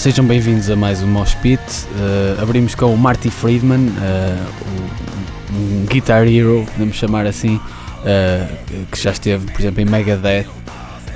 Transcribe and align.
sejam 0.00 0.24
bem-vindos 0.24 0.70
a 0.70 0.76
mais 0.76 1.02
um 1.02 1.06
Mosh. 1.06 1.34
Uh, 1.34 2.42
abrimos 2.42 2.74
com 2.74 2.86
o 2.86 2.96
Marty 2.96 3.28
Friedman, 3.28 3.88
uh, 3.88 5.52
um 5.52 5.84
Guitar 5.84 6.26
Hero, 6.26 6.66
podemos 6.72 6.96
chamar 6.96 7.26
assim, 7.26 7.56
uh, 7.56 8.86
que 8.90 8.98
já 8.98 9.10
esteve, 9.10 9.52
por 9.52 9.60
exemplo, 9.60 9.82
em 9.82 9.84
Megadeth. 9.84 10.46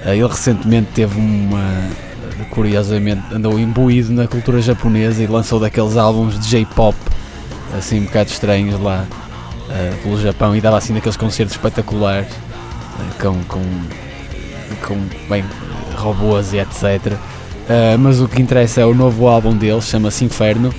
Ele 0.04 0.26
recentemente 0.26 0.90
teve 0.92 1.18
uma. 1.18 1.64
Curiosamente, 2.50 3.22
andou 3.32 3.58
imbuído 3.58 4.12
na 4.12 4.28
cultura 4.28 4.60
japonesa 4.60 5.22
e 5.22 5.26
lançou 5.26 5.58
daqueles 5.58 5.96
álbuns 5.96 6.38
de 6.38 6.46
J-pop, 6.46 6.98
assim 7.78 8.00
um 8.00 8.04
bocado 8.04 8.28
estranhos 8.28 8.78
lá 8.78 9.06
pelo 10.02 10.20
Japão, 10.20 10.54
e 10.54 10.60
dava 10.60 10.76
assim 10.76 10.92
daqueles 10.92 11.16
concertos 11.16 11.54
espetaculares 11.54 12.28
com, 13.18 13.42
com, 13.44 13.62
com 14.86 15.00
bem, 15.26 15.42
robôs 15.96 16.52
e 16.52 16.58
etc. 16.58 17.16
Uh, 17.64 17.98
mas 17.98 18.20
o 18.20 18.28
que 18.28 18.42
interessa 18.42 18.80
é 18.82 18.84
o 18.84 18.94
novo 18.94 19.26
álbum 19.26 19.56
dele, 19.56 19.80
chama-se 19.80 20.24
Inferno, 20.24 20.72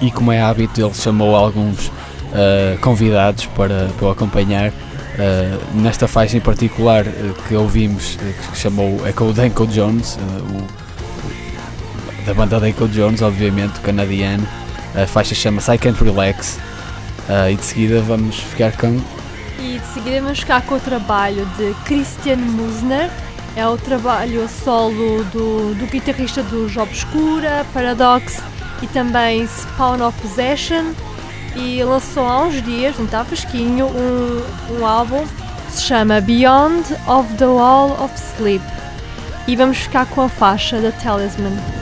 e 0.00 0.10
como 0.10 0.32
é 0.32 0.40
hábito, 0.40 0.80
ele 0.80 0.94
chamou 0.94 1.36
alguns 1.36 1.88
uh, 1.88 2.78
convidados 2.80 3.46
para, 3.46 3.88
para 3.98 4.06
o 4.06 4.10
acompanhar. 4.10 4.70
Uh, 4.70 5.78
nesta 5.80 6.08
faixa 6.08 6.38
em 6.38 6.40
particular 6.40 7.04
que 7.46 7.54
ouvimos, 7.54 8.16
que 8.52 8.58
chamou 8.58 9.06
é 9.06 9.12
com 9.12 9.24
o 9.28 9.32
Danko 9.34 9.66
Jones, 9.66 10.18
o- 10.50 10.82
da 12.24 12.32
banda 12.32 12.58
Danko 12.58 12.88
Jones, 12.88 13.20
obviamente, 13.20 13.78
canadiano. 13.80 14.46
A 14.94 15.06
faixa 15.06 15.34
chama-se 15.34 15.72
I 15.74 15.78
Can't 15.78 16.02
Relax. 16.02 16.58
E 17.50 17.54
de 17.54 17.64
seguida 17.64 18.00
vamos 18.00 18.36
ficar 18.36 18.72
com 18.72 19.00
E 19.58 19.78
de 19.78 19.86
seguida 19.92 20.20
vamos 20.22 20.38
ficar 20.40 20.62
com 20.62 20.74
o 20.76 20.80
trabalho 20.80 21.46
de 21.58 21.74
Christian 21.84 22.36
Musner. 22.36 23.10
É 23.54 23.66
o 23.66 23.76
trabalho 23.76 24.48
solo 24.48 25.24
do, 25.24 25.74
do 25.74 25.86
guitarrista 25.86 26.42
do 26.42 26.68
Job 26.68 26.88
Obscura, 26.88 27.66
Paradox 27.74 28.42
e 28.80 28.86
também 28.86 29.46
Spawn 29.46 30.00
of 30.06 30.18
Possession. 30.20 30.92
E 31.54 31.84
lançou 31.84 32.26
há 32.26 32.44
uns 32.44 32.62
dias, 32.62 32.96
não 32.96 33.04
está 33.04 33.22
fresquinho, 33.24 33.86
um, 33.86 34.78
um 34.78 34.86
álbum 34.86 35.26
que 35.66 35.72
se 35.72 35.82
chama 35.82 36.20
Beyond 36.20 36.94
of 37.06 37.34
the 37.34 37.46
Wall 37.46 37.90
of 38.02 38.14
Sleep. 38.18 38.64
E 39.46 39.54
vamos 39.54 39.78
ficar 39.78 40.06
com 40.06 40.22
a 40.22 40.28
faixa 40.30 40.80
da 40.80 40.90
Talisman. 40.92 41.81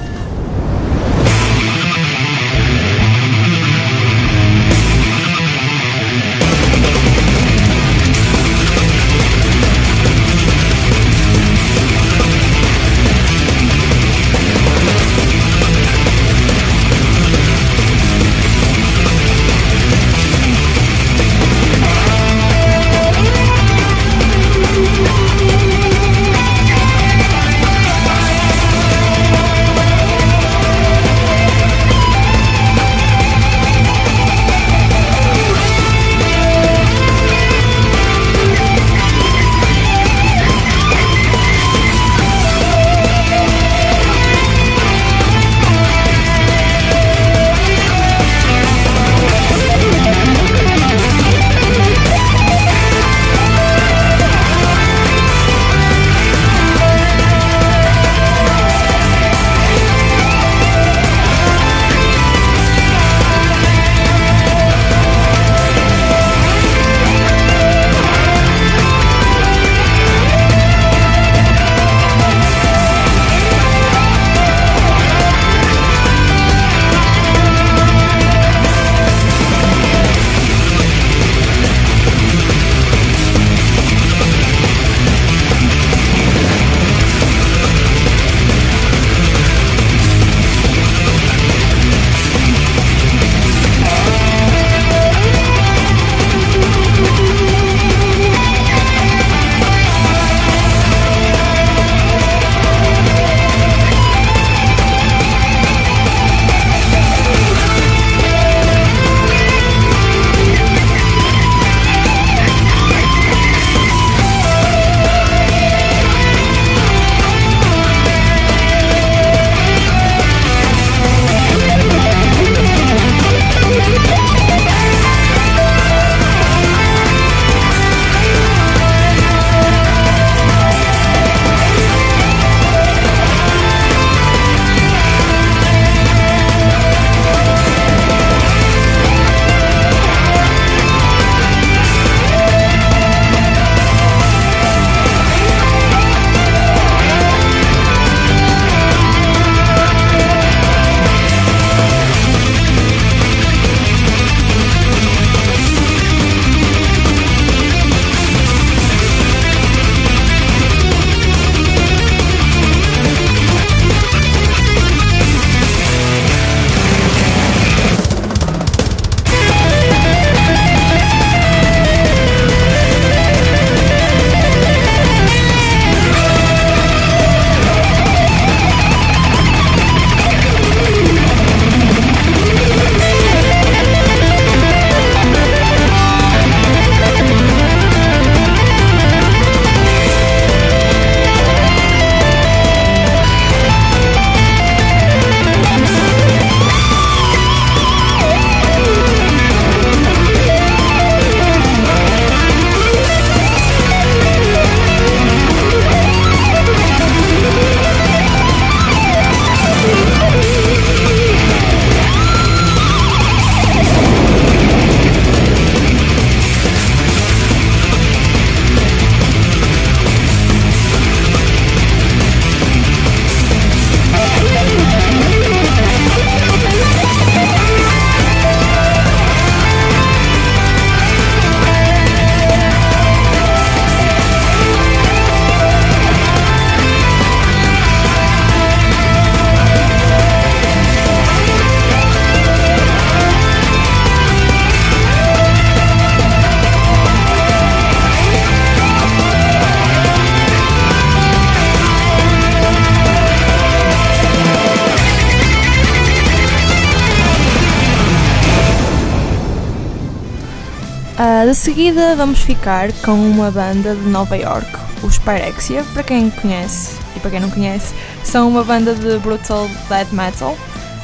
Seguida 261.91 262.15
vamos 262.15 262.39
ficar 262.39 262.93
com 263.05 263.15
uma 263.15 263.51
banda 263.51 263.97
de 263.97 264.09
Nova 264.09 264.37
York, 264.37 264.71
os 265.03 265.19
Pyrexia, 265.19 265.83
para 265.93 266.05
quem 266.05 266.31
conhece 266.31 266.97
e 267.17 267.19
para 267.19 267.33
quem 267.33 267.41
não 267.41 267.51
conhece, 267.51 267.93
são 268.23 268.49
uma 268.49 268.63
banda 268.63 268.95
de 268.95 269.19
brutal 269.19 269.69
death 269.89 270.13
metal. 270.13 270.57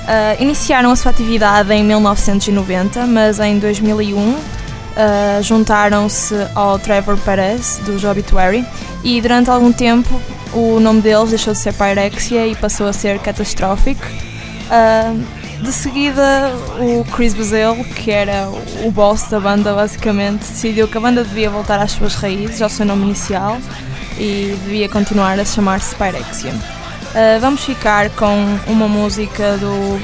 Ah, 0.07 0.37
iniciaram 0.39 0.93
a 0.93 0.95
sua 0.95 1.11
atividade 1.11 1.73
em 1.73 1.83
1990, 1.83 3.05
mas 3.05 3.41
em 3.41 3.59
2001 3.59 4.37
ah, 4.97 5.41
juntaram-se 5.43 6.35
ao 6.55 6.79
Trevor 6.79 7.17
Perez 7.19 7.81
dos 7.85 8.05
Obituary 8.05 8.65
e 9.03 9.21
durante 9.21 9.51
algum 9.51 9.73
tempo 9.73 10.21
o 10.53 10.79
nome 10.79 11.01
deles 11.01 11.31
deixou 11.31 11.53
de 11.53 11.59
ser 11.59 11.75
Pyrexia 11.75 12.47
e 12.47 12.55
passou 12.55 12.87
a 12.87 12.93
ser 12.93 13.19
Catastrophic. 13.19 14.01
Ah, 14.71 15.13
de 15.61 15.73
seguida, 15.73 16.53
o 17.01 17.05
Chris 17.13 17.35
Bazile, 17.35 17.83
que 17.85 18.11
era 18.11 18.49
o 18.85 18.91
boss 18.91 19.25
da 19.31 19.41
banda, 19.41 19.75
basicamente, 19.75 20.41
decidiu 20.41 20.87
que 20.87 20.99
a 20.99 21.01
banda 21.01 21.25
devia 21.25 21.49
voltar 21.49 21.81
às 21.81 21.93
suas 21.93 22.15
raízes, 22.15 22.61
ao 22.61 22.69
seu 22.69 22.85
nome 22.85 23.05
inicial, 23.05 23.59
e 24.19 24.57
devia 24.65 24.89
continuar 24.89 25.39
a 25.39 25.45
chamar-se 25.45 25.95
Pyrexia. 25.95 26.53
Uh, 26.53 27.41
vamos 27.41 27.65
ficar 27.65 28.11
com 28.11 28.45
uma 28.67 28.87
música 28.87 29.57
do 29.57 30.01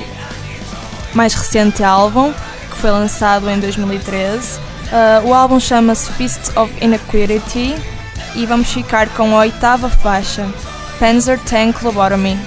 mais 1.15 1.35
recente 1.35 1.85
álbum, 1.85 2.33
que 2.71 2.77
foi 2.79 2.91
lançado 2.91 3.51
em 3.51 3.61
2013. 3.61 4.59
Uh, 4.59 5.29
o 5.29 5.35
álbum 5.35 5.61
chama-se 5.61 6.11
Fist 6.13 6.57
of 6.57 6.73
Inequity 6.81 7.75
e 8.35 8.47
vamos 8.47 8.73
ficar 8.73 9.09
com 9.11 9.37
a 9.37 9.41
oitava 9.41 9.91
faixa, 9.91 10.49
Panzer 10.99 11.39
Tank 11.41 11.83
Lobotomy. 11.83 12.39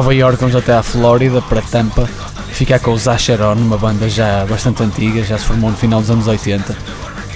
Nova 0.00 0.14
York 0.14 0.38
vamos 0.40 0.56
até 0.56 0.72
à 0.72 0.82
Flórida, 0.82 1.42
para 1.42 1.60
Tampa, 1.60 2.08
ficar 2.52 2.78
com 2.78 2.90
os 2.92 3.06
Acheron, 3.06 3.52
uma 3.52 3.76
banda 3.76 4.08
já 4.08 4.46
bastante 4.46 4.82
antiga, 4.82 5.22
já 5.22 5.36
se 5.36 5.44
formou 5.44 5.70
no 5.70 5.76
final 5.76 6.00
dos 6.00 6.10
anos 6.10 6.26
80. 6.26 6.74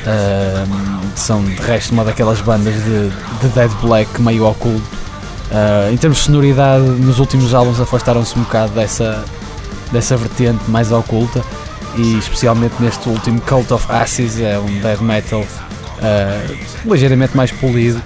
Ahm, 0.07 1.01
são 1.15 1.45
de 1.45 1.61
resto 1.61 1.93
uma 1.93 2.03
daquelas 2.07 2.41
bandas 2.41 2.73
de, 2.73 3.11
de 3.11 3.49
Dead 3.55 3.71
Black 3.83 4.19
meio 4.19 4.47
oculto. 4.47 4.83
Ah, 5.53 5.91
em 5.93 5.97
termos 5.99 6.21
de 6.21 6.25
sonoridade, 6.25 6.85
nos 6.85 7.19
últimos 7.19 7.53
álbuns 7.53 7.79
afastaram-se 7.79 8.39
um 8.39 8.45
bocado 8.45 8.73
dessa, 8.73 9.23
dessa 9.93 10.17
vertente 10.17 10.65
mais 10.69 10.91
oculta 10.91 11.45
e 11.99 12.17
especialmente 12.17 12.77
neste 12.81 13.07
último 13.11 13.43
Cult 13.43 13.75
of 13.75 13.93
Ashes 13.93 14.41
é 14.41 14.59
um 14.59 14.81
death 14.81 15.03
metal 15.03 15.45
ah, 16.03 16.47
ligeiramente 16.87 17.37
mais 17.37 17.53
polido. 17.53 18.01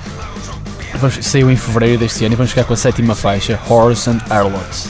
Vamos- 1.00 1.18
saiu 1.24 1.50
em 1.50 1.56
fevereiro 1.56 1.98
deste 1.98 2.24
ano 2.24 2.34
e 2.34 2.36
vamos 2.36 2.50
ficar 2.50 2.64
com 2.64 2.72
a 2.74 2.76
sétima 2.76 3.14
faixa, 3.14 3.58
Horse 3.68 4.10
and 4.10 4.18
Harlots. 4.28 4.88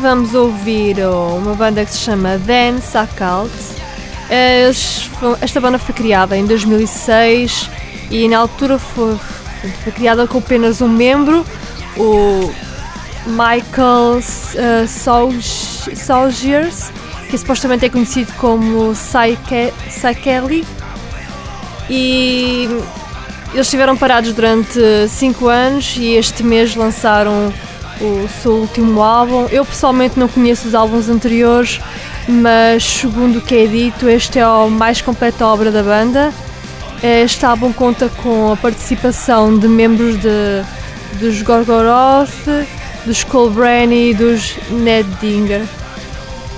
Vamos 0.00 0.34
ouvir 0.34 0.96
oh, 1.00 1.36
uma 1.36 1.54
banda 1.54 1.84
que 1.84 1.92
se 1.92 1.98
chama 1.98 2.38
Dance 2.38 2.96
Occult. 2.96 3.52
Eh, 4.30 4.70
esta 5.42 5.60
banda 5.60 5.78
foi 5.78 5.94
criada 5.94 6.36
em 6.36 6.46
2006 6.46 7.68
e 8.10 8.26
na 8.26 8.38
altura 8.38 8.78
foi, 8.78 9.18
foi 9.84 9.92
criada 9.92 10.26
com 10.26 10.38
apenas 10.38 10.80
um 10.80 10.88
membro, 10.88 11.44
o 11.98 12.50
Michael 13.26 14.20
uh, 14.20 14.88
Solgiers, 15.96 16.90
que 17.28 17.36
supostamente 17.36 17.84
é 17.84 17.90
conhecido 17.90 18.32
como 18.38 18.94
Psycheli. 18.94 20.66
E 21.90 22.68
eles 23.52 23.66
estiveram 23.66 23.96
parados 23.96 24.32
durante 24.32 24.80
5 25.08 25.48
anos 25.48 25.96
e 25.98 26.14
este 26.14 26.42
mês 26.42 26.74
lançaram 26.74 27.52
o 28.00 28.28
seu 28.42 28.52
último 28.52 29.02
álbum. 29.02 29.46
Eu 29.50 29.64
pessoalmente 29.64 30.18
não 30.18 30.28
conheço 30.28 30.68
os 30.68 30.74
álbuns 30.74 31.08
anteriores, 31.08 31.80
mas 32.28 32.82
segundo 32.82 33.38
o 33.38 33.42
que 33.42 33.54
é 33.54 33.66
dito, 33.66 34.08
este 34.08 34.38
é 34.38 34.42
a 34.42 34.66
mais 34.68 35.00
completa 35.00 35.46
obra 35.46 35.70
da 35.70 35.82
banda. 35.82 36.32
Este 37.02 37.46
álbum 37.46 37.72
conta 37.72 38.08
com 38.22 38.52
a 38.52 38.56
participação 38.56 39.58
de 39.58 39.66
membros 39.66 40.16
de, 40.20 40.62
dos 41.18 41.40
Gorgoroth, 41.42 42.66
dos 43.06 43.24
Colbrany 43.24 44.10
e 44.10 44.14
dos 44.14 44.54
Ned 44.70 45.08
Dinger. 45.20 45.66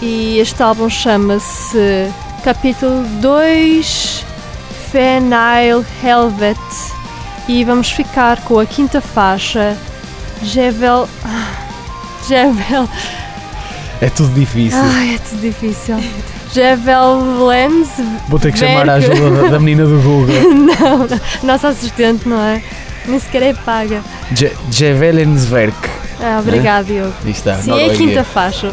E 0.01 0.39
este 0.39 0.61
álbum 0.63 0.91
chama-se 0.91 2.13
Capítulo 2.43 3.05
2 3.21 4.25
Phenyl 4.91 5.85
Helvet. 6.03 6.59
E 7.49 7.65
vamos 7.65 7.91
ficar 7.91 8.41
com 8.43 8.59
a 8.59 8.67
quinta 8.67 9.01
faixa 9.01 9.77
Jevel. 10.43 11.09
Jevel. 12.29 12.89
É 14.01 14.09
tudo 14.11 14.35
difícil. 14.35 14.79
Ai, 14.83 15.15
é 15.15 15.19
tudo 15.19 15.41
difícil. 15.41 15.97
Jevel 16.53 17.47
Lens. 17.47 17.89
Vou 18.29 18.39
ter 18.39 18.53
que 18.53 18.59
chamar 18.59 18.89
a 18.91 18.95
ajuda 18.95 19.49
da, 19.49 19.59
menina 19.59 19.85
do 19.87 20.01
Google. 20.03 20.35
Não, 20.53 21.09
nossa 21.45 21.69
assistente, 21.69 22.29
não 22.29 22.39
é? 22.41 22.63
Nem 23.07 23.19
sequer 23.19 23.43
é 23.43 23.55
paga. 23.55 24.03
Je- 24.35 24.53
Jevelensverk. 24.71 25.75
Ah, 26.21 26.39
obrigado, 26.41 26.87
Diogo. 26.87 27.13
Aí 27.25 27.31
está. 27.31 27.57
Sim, 27.57 27.73
é 27.81 27.87
a 27.87 27.95
quinta 27.95 28.23
faixa. 28.25 28.73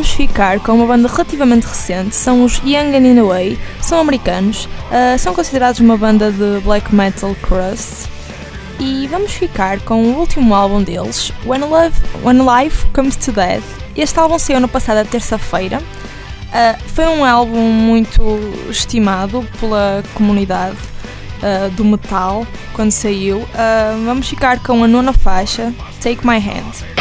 Vamos 0.00 0.14
ficar 0.14 0.58
com 0.60 0.72
uma 0.72 0.86
banda 0.86 1.06
relativamente 1.06 1.66
recente, 1.66 2.16
são 2.16 2.42
os 2.42 2.56
Young 2.64 2.96
and 2.96 3.06
In 3.06 3.18
A 3.18 3.24
Way, 3.24 3.58
são 3.82 4.00
americanos, 4.00 4.66
ah, 4.90 5.18
são 5.18 5.34
considerados 5.34 5.78
uma 5.78 5.94
banda 5.94 6.32
de 6.32 6.58
black 6.64 6.94
metal 6.94 7.36
crust 7.42 8.08
e 8.78 9.06
vamos 9.08 9.32
ficar 9.32 9.78
com 9.80 10.02
o 10.02 10.18
último 10.18 10.54
álbum 10.54 10.82
deles, 10.82 11.30
When, 11.44 11.60
Love, 11.60 11.94
When 12.24 12.38
Life 12.38 12.86
Comes 12.94 13.14
to 13.16 13.30
Death. 13.32 13.62
Este 13.94 14.18
álbum 14.18 14.38
saiu 14.38 14.58
na 14.58 14.68
passada 14.68 15.04
terça-feira, 15.04 15.82
Ah, 16.50 16.78
foi 16.86 17.06
um 17.06 17.22
álbum 17.22 17.70
muito 17.70 18.22
estimado 18.70 19.46
pela 19.60 20.02
comunidade 20.14 20.78
ah, 21.42 21.68
do 21.76 21.84
metal 21.84 22.46
quando 22.72 22.90
saiu. 22.90 23.46
Vamos 24.06 24.30
ficar 24.30 24.60
com 24.60 24.82
a 24.82 24.88
nona 24.88 25.12
faixa, 25.12 25.74
Take 26.00 26.26
My 26.26 26.38
Hand. 26.38 26.99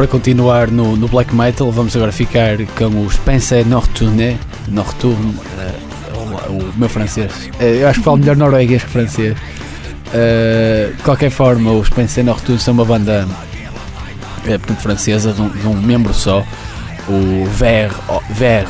Para 0.00 0.08
continuar 0.08 0.70
no, 0.70 0.96
no 0.96 1.06
black 1.08 1.34
metal, 1.34 1.70
vamos 1.70 1.94
agora 1.94 2.10
ficar 2.10 2.56
com 2.78 3.04
os 3.04 3.18
Pense 3.18 3.62
Nocturne, 3.64 4.38
Nocturne, 4.66 5.34
ou 6.48 6.56
o 6.56 6.72
meu 6.74 6.88
francês. 6.88 7.50
Eh, 7.60 7.82
Eu 7.82 7.88
acho 7.88 7.98
que 7.98 8.04
falo 8.06 8.16
melhor 8.16 8.34
norueguês 8.34 8.82
que 8.82 8.88
francês. 8.88 9.36
Eh, 10.14 10.94
de 10.96 11.02
qualquer 11.02 11.28
forma, 11.28 11.72
os 11.72 11.88
Spencer 11.88 12.24
Norton 12.24 12.56
são 12.56 12.72
uma 12.72 12.86
banda 12.86 13.28
eh, 14.46 14.56
portanto, 14.56 14.80
francesa 14.80 15.34
de 15.34 15.42
um, 15.42 15.50
de 15.50 15.66
um 15.66 15.74
membro 15.74 16.14
só, 16.14 16.46
o 17.06 17.44
Ver, 17.44 17.90
Ver 18.30 18.64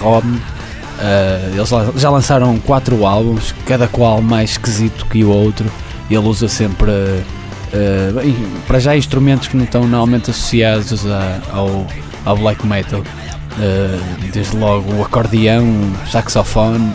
eles 1.54 1.70
já 1.94 2.10
lançaram 2.10 2.58
quatro 2.58 3.06
álbuns, 3.06 3.54
cada 3.66 3.86
qual 3.86 4.20
mais 4.20 4.50
esquisito 4.50 5.06
que 5.06 5.22
o 5.22 5.30
outro. 5.30 5.70
Ele 6.10 6.18
usa 6.18 6.48
sempre, 6.48 6.90
eh, 7.72 8.34
para 8.66 8.78
já, 8.78 8.96
instrumentos 8.96 9.48
que 9.48 9.56
não 9.56 9.64
estão 9.64 9.82
normalmente 9.82 10.30
associados 10.30 11.06
a- 11.06 11.38
ao, 11.52 11.86
ao 12.24 12.36
black 12.36 12.66
metal. 12.66 13.02
Eh, 13.60 13.98
desde 14.32 14.56
logo 14.56 14.92
o 14.94 15.02
acordeão, 15.04 15.66
saxofone 16.10 16.92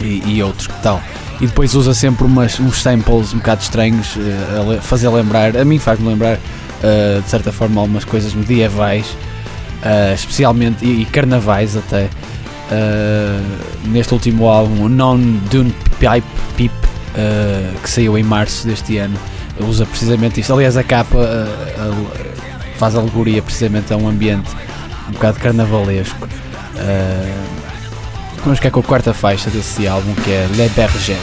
e, 0.00 0.22
e 0.36 0.42
outros 0.42 0.66
que 0.66 0.82
tal. 0.82 1.00
E 1.40 1.46
depois 1.46 1.74
usa 1.74 1.94
sempre 1.94 2.24
umas, 2.24 2.58
uns 2.60 2.82
samples 2.82 3.32
um 3.32 3.38
bocado 3.38 3.62
estranhos, 3.62 4.16
eh, 4.18 4.76
a 4.78 4.80
fazer 4.82 5.08
lembrar, 5.08 5.56
a 5.56 5.64
mim 5.64 5.78
faz-me 5.78 6.08
lembrar 6.08 6.38
eh, 6.82 7.20
de 7.22 7.28
certa 7.30 7.52
forma 7.52 7.80
algumas 7.80 8.04
coisas 8.04 8.32
medievais, 8.34 9.06
especialmente 10.14 10.84
e, 10.84 11.02
e 11.02 11.04
carnavais 11.06 11.76
até. 11.76 12.08
Neste 13.84 14.12
último 14.14 14.48
álbum, 14.48 14.88
Non 14.88 15.40
Dune 15.50 15.74
Pipe, 15.98 16.22
Pip, 16.56 16.72
eh, 17.16 17.70
que 17.82 17.88
saiu 17.90 18.16
em 18.16 18.22
março 18.22 18.66
deste 18.66 18.98
ano, 18.98 19.16
usa 19.60 19.84
precisamente 19.86 20.40
isto. 20.40 20.52
Aliás, 20.52 20.76
a 20.76 20.82
capa 20.84 21.18
eh, 21.18 21.74
a- 21.78 22.78
faz 22.78 22.94
alegoria 22.94 23.42
precisamente 23.42 23.92
a 23.92 23.96
um 23.96 24.08
ambiente 24.08 24.50
um 25.08 25.12
bocado 25.12 25.38
carnavalesco. 25.40 26.28
Eh, 26.76 27.34
vamos 28.42 28.58
ficar 28.58 28.70
com 28.70 28.80
a 28.80 28.82
quarta 28.82 29.12
faixa 29.12 29.50
desse 29.50 29.86
álbum 29.86 30.14
que 30.14 30.30
é 30.30 30.46
Le 30.54 30.68
Berger. 30.70 31.16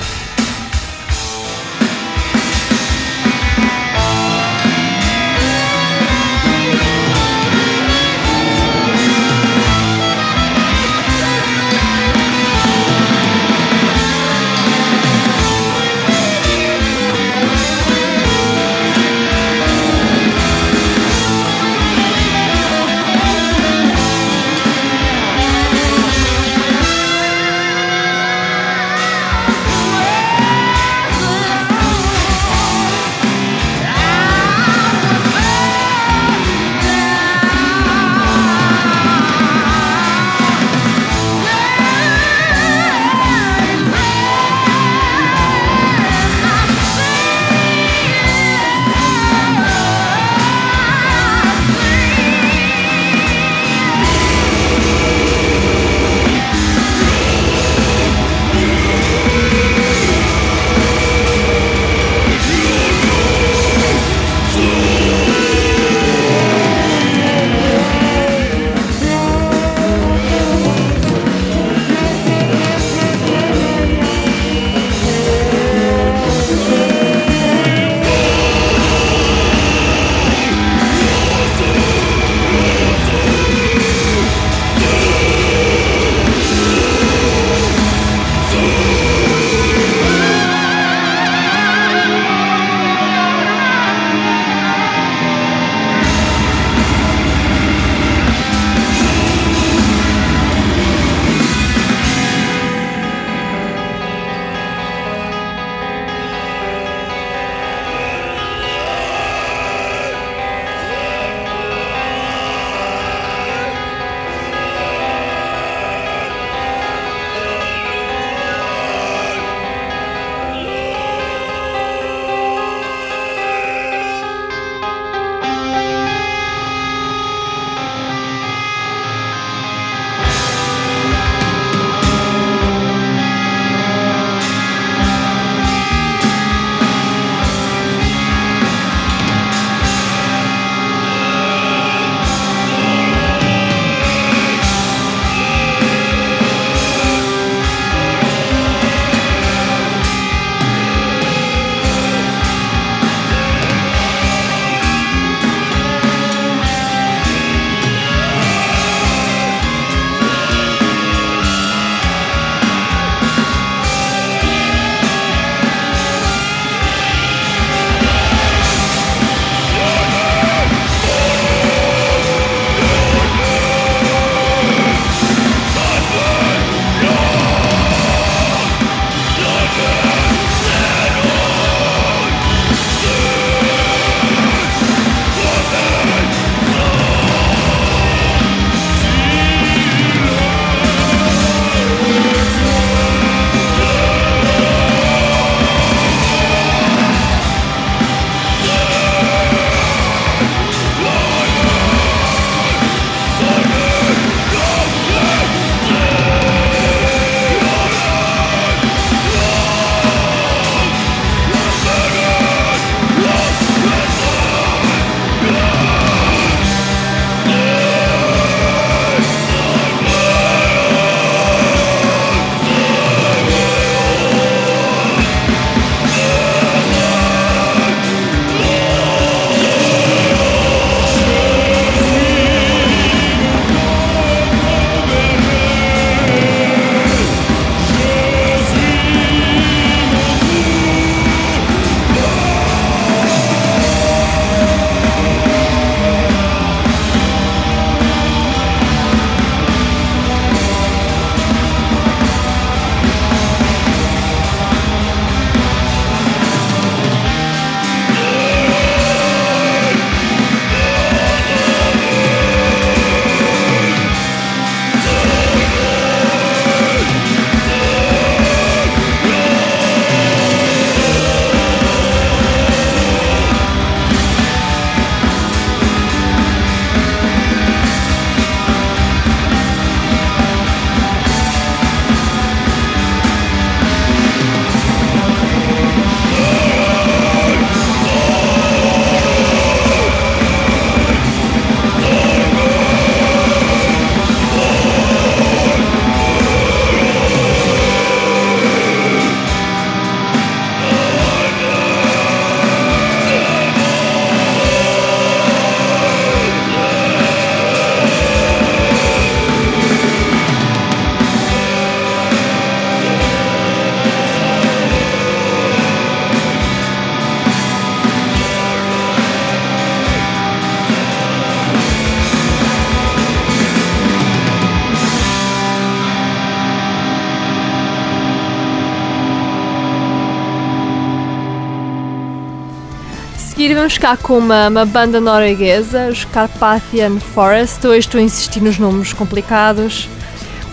Seguir 333.68 333.76
vamos 333.76 333.93
ficar 333.95 334.15
com 334.18 334.38
uma, 334.38 334.70
uma 334.70 334.86
banda 334.86 335.20
norueguesa, 335.20 336.07
os 336.07 336.24
Carpathian 336.24 337.20
Forest. 337.20 337.86
Hoje 337.86 337.99
estou 337.99 338.22
a 338.22 338.24
insistir 338.24 338.61
nos 338.61 338.80
nomes 338.80 339.11
complicados. 339.11 340.07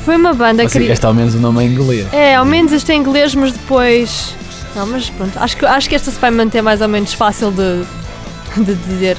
Foi 0.05 0.15
uma 0.15 0.33
banda 0.33 0.65
criada. 0.69 0.93
este 0.93 1.05
ao 1.05 1.13
menos 1.13 1.35
o 1.35 1.41
nome 1.41 1.65
é 1.65 1.67
inglês. 1.67 2.07
É, 2.13 2.35
ao 2.37 2.45
menos 2.45 2.71
este 2.73 2.93
é 2.93 2.95
inglês, 2.95 3.35
mas 3.35 3.51
depois. 3.51 4.37
Não, 4.77 4.87
mas 4.87 5.11
pronto, 5.11 5.37
acho 5.41 5.57
que, 5.57 5.67
acho 5.67 5.89
que 5.89 5.95
esta 5.97 6.09
se 6.09 6.21
vai 6.21 6.31
manter 6.31 6.63
mais 6.63 6.81
ou 6.81 6.89
menos 6.89 7.13
fácil 7.15 7.51
de, 7.51 7.85
de 8.63 8.75
dizer. 8.87 9.17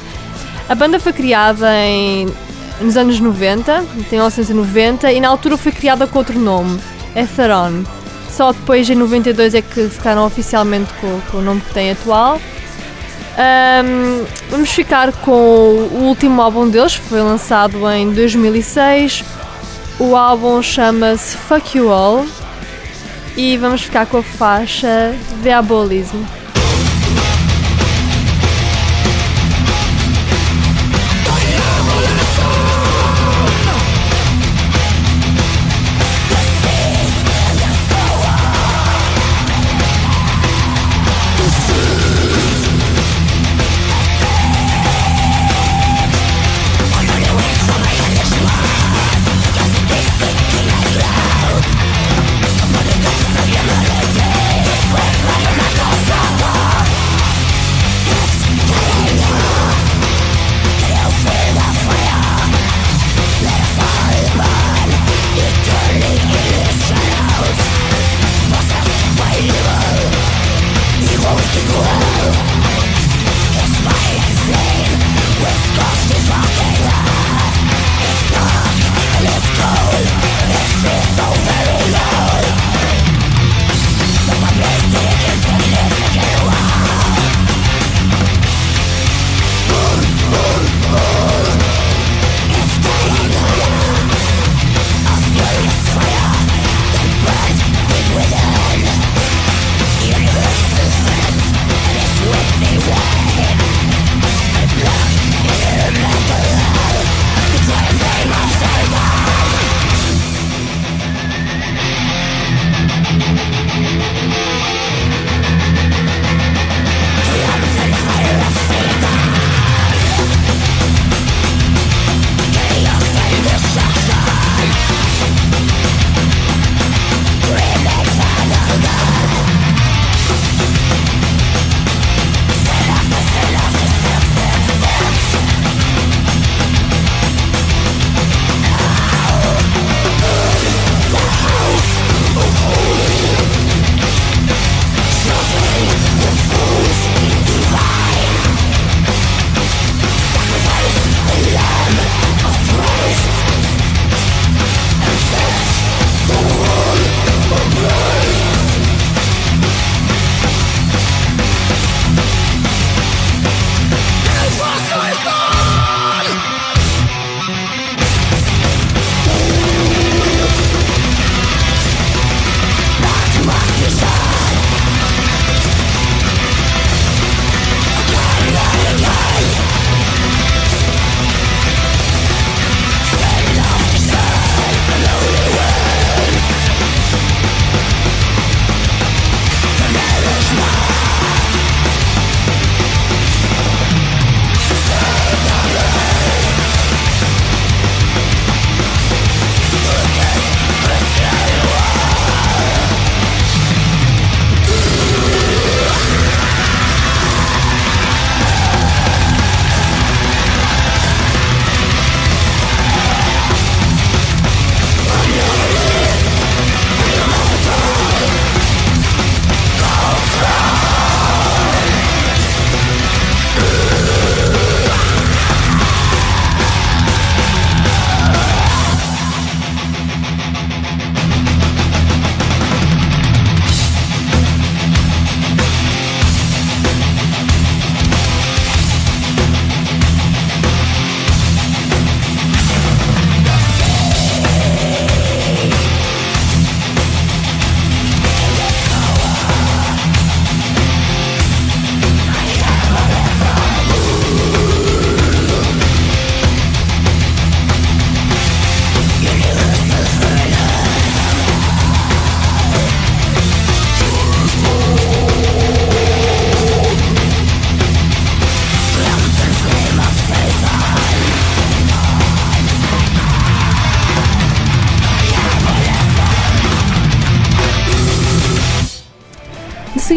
A 0.69 0.76
banda 0.76 0.97
foi 0.97 1.11
criada 1.11 1.69
em, 1.86 2.30
nos 2.80 2.95
anos 2.95 3.19
90, 3.19 3.84
em 3.93 4.05
1990, 4.09 5.11
e 5.11 5.19
na 5.19 5.28
altura 5.28 5.57
foi 5.57 5.73
criada 5.73 6.07
com 6.07 6.19
outro 6.19 6.39
nome, 6.39 6.80
Etheron. 7.13 7.84
Só 8.30 8.53
depois, 8.53 8.89
em 8.89 8.95
92, 8.95 9.53
é 9.53 9.61
que 9.61 9.89
ficaram 9.89 10.26
oficialmente 10.26 10.93
com, 11.01 11.19
com 11.30 11.38
o 11.39 11.41
nome 11.41 11.59
que 11.59 11.73
tem 11.73 11.91
atual. 11.91 12.39
Ahm, 13.38 14.25
vamos 14.49 14.69
ficar 14.71 15.11
com 15.11 15.31
o 15.31 16.03
último 16.07 16.41
álbum 16.41 16.69
deles, 16.69 16.95
foi 16.95 17.21
lançado 17.21 17.89
em 17.91 18.13
2006. 18.13 19.23
O 19.99 20.15
álbum 20.15 20.61
chama-se 20.61 21.36
Fuck 21.38 21.77
You 21.77 21.91
All 21.91 22.25
e 23.36 23.57
vamos 23.57 23.81
ficar 23.81 24.05
com 24.05 24.17
a 24.17 24.23
faixa 24.23 25.13
Diabolism. 25.41 26.23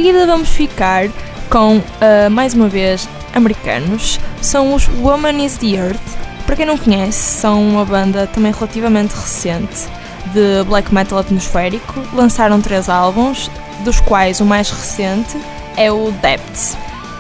Seguida 0.09 0.27
vamos 0.27 0.49
ficar 0.49 1.07
com, 1.51 1.83
ah, 2.01 2.31
mais 2.31 2.55
uma 2.55 2.67
vez, 2.67 3.07
americanos 3.35 4.19
são 4.41 4.75
os 4.75 4.89
Woman 4.89 5.45
is 5.45 5.59
the 5.59 5.77
Earth. 5.77 6.01
Para 6.47 6.57
quem 6.57 6.65
não 6.65 6.79
conhece, 6.79 7.19
são 7.19 7.63
uma 7.63 7.85
banda 7.85 8.27
também 8.27 8.51
relativamente 8.51 9.13
recente 9.13 9.87
de 10.33 10.65
black 10.67 10.95
metal 10.95 11.19
atmosférico. 11.19 12.03
Lançaram 12.15 12.59
três 12.59 12.89
álbuns, 12.89 13.51
dos 13.85 14.01
quais 14.01 14.41
o 14.41 14.47
mais 14.47 14.71
recente 14.71 15.37
é 15.77 15.93
o 15.93 16.11
Depths. 16.23 16.75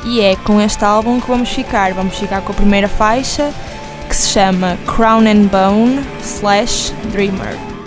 E 0.06 0.22
é 0.22 0.34
com 0.36 0.58
este 0.58 0.82
álbum 0.82 1.20
que 1.20 1.28
vamos 1.28 1.50
ficar. 1.50 1.92
Vamos 1.92 2.18
ficar 2.18 2.40
com 2.40 2.52
a 2.52 2.54
primeira 2.54 2.88
faixa, 2.88 3.52
que 4.08 4.16
se 4.16 4.28
chama 4.28 4.78
Crown 4.86 5.26
and 5.26 5.48
Bone 5.48 6.06
slash 6.22 6.94
Dreamer. 7.12 7.77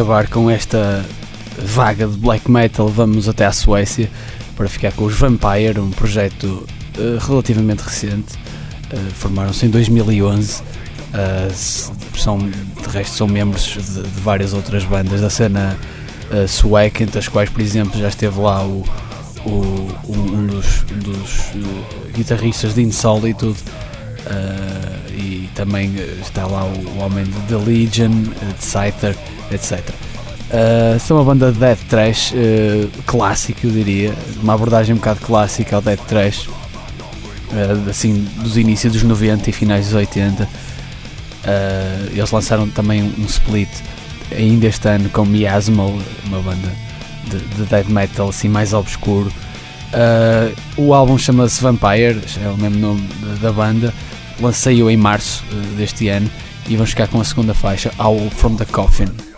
Acabar 0.00 0.28
com 0.28 0.48
esta 0.50 1.04
vaga 1.58 2.06
de 2.06 2.16
black 2.16 2.50
metal, 2.50 2.88
vamos 2.88 3.28
até 3.28 3.44
à 3.44 3.52
Suécia 3.52 4.08
para 4.56 4.66
ficar 4.66 4.92
com 4.92 5.04
os 5.04 5.14
Vampire, 5.14 5.78
um 5.78 5.90
projeto 5.90 6.66
eh, 6.98 7.18
relativamente 7.20 7.80
recente. 7.82 8.32
Eh, 8.90 8.96
Formaram-se 9.14 9.66
em 9.66 9.68
2011. 9.68 10.62
eh, 11.12 11.48
s- 11.50 11.92
são, 12.16 12.38
de 12.38 12.88
resto, 12.90 13.14
são 13.14 13.26
membros 13.28 13.62
de, 13.64 14.02
de 14.02 14.20
várias 14.22 14.54
outras 14.54 14.84
bandas 14.84 15.20
da 15.20 15.28
cena 15.28 15.76
eh, 16.32 16.46
sueca, 16.46 17.02
entre 17.02 17.18
as 17.18 17.28
quais, 17.28 17.50
por 17.50 17.60
exemplo, 17.60 18.00
já 18.00 18.08
esteve 18.08 18.40
lá 18.40 18.64
o, 18.64 18.82
o- 19.44 19.88
um, 20.08 20.46
dos, 20.46 20.82
dos, 21.04 21.40
eh, 21.56 22.12
guitarristas 22.16 22.74
de 22.74 22.80
Insolitude. 22.82 23.58
Eh, 25.60 25.64
também 25.64 25.92
eh, 25.96 26.18
está 26.20 26.46
lá 26.46 26.64
o, 26.64 26.98
homem 26.98 27.24
de 27.24 27.40
The 27.48 27.56
Legion, 27.56 28.12
eh, 28.12 28.52
de 28.58 28.64
Scyther, 28.64 29.16
etc. 29.52 29.80
Uh, 30.50 30.98
são 30.98 31.16
uma 31.16 31.24
banda 31.24 31.52
de 31.52 31.60
death 31.60 31.78
trash 31.88 32.32
uh, 32.32 32.90
clássico, 33.06 33.60
eu 33.64 33.70
diria, 33.70 34.12
uma 34.42 34.54
abordagem 34.54 34.94
um 34.94 34.98
bocado 34.98 35.20
clássica 35.20 35.76
ao 35.76 35.82
death 35.82 36.00
trash, 36.08 36.48
uh, 36.48 37.88
assim, 37.88 38.26
dos 38.38 38.56
inícios 38.56 38.92
dos 38.92 39.02
90 39.04 39.48
e 39.48 39.52
finais 39.52 39.86
dos 39.86 39.94
80. 39.94 40.42
Uh, 40.42 40.48
eles 42.12 42.30
lançaram 42.32 42.68
também 42.68 43.02
um 43.02 43.24
split 43.26 43.68
ainda 44.36 44.66
este 44.66 44.88
ano 44.88 45.08
com 45.10 45.24
Miasmal, 45.24 45.96
uma 46.26 46.40
banda 46.40 46.72
de, 47.30 47.38
de 47.38 47.62
death 47.64 47.88
metal 47.88 48.28
assim 48.28 48.48
mais 48.48 48.72
obscuro. 48.72 49.32
Uh, 49.92 50.54
o 50.76 50.94
álbum 50.94 51.18
chama-se 51.18 51.60
Vampire, 51.60 52.20
é 52.42 52.48
o 52.48 52.56
mesmo 52.56 52.78
nome 52.78 53.08
da 53.40 53.52
banda, 53.52 53.92
lancei-o 54.40 54.90
em 54.90 54.96
março 54.96 55.44
uh, 55.52 55.76
deste 55.76 56.08
ano 56.08 56.30
e 56.68 56.76
vamos 56.76 56.90
ficar 56.90 57.08
com 57.08 57.20
a 57.20 57.24
segunda 57.24 57.54
faixa, 57.54 57.92
Owl 57.98 58.30
from 58.30 58.56
the 58.56 58.64
Coffin. 58.64 59.29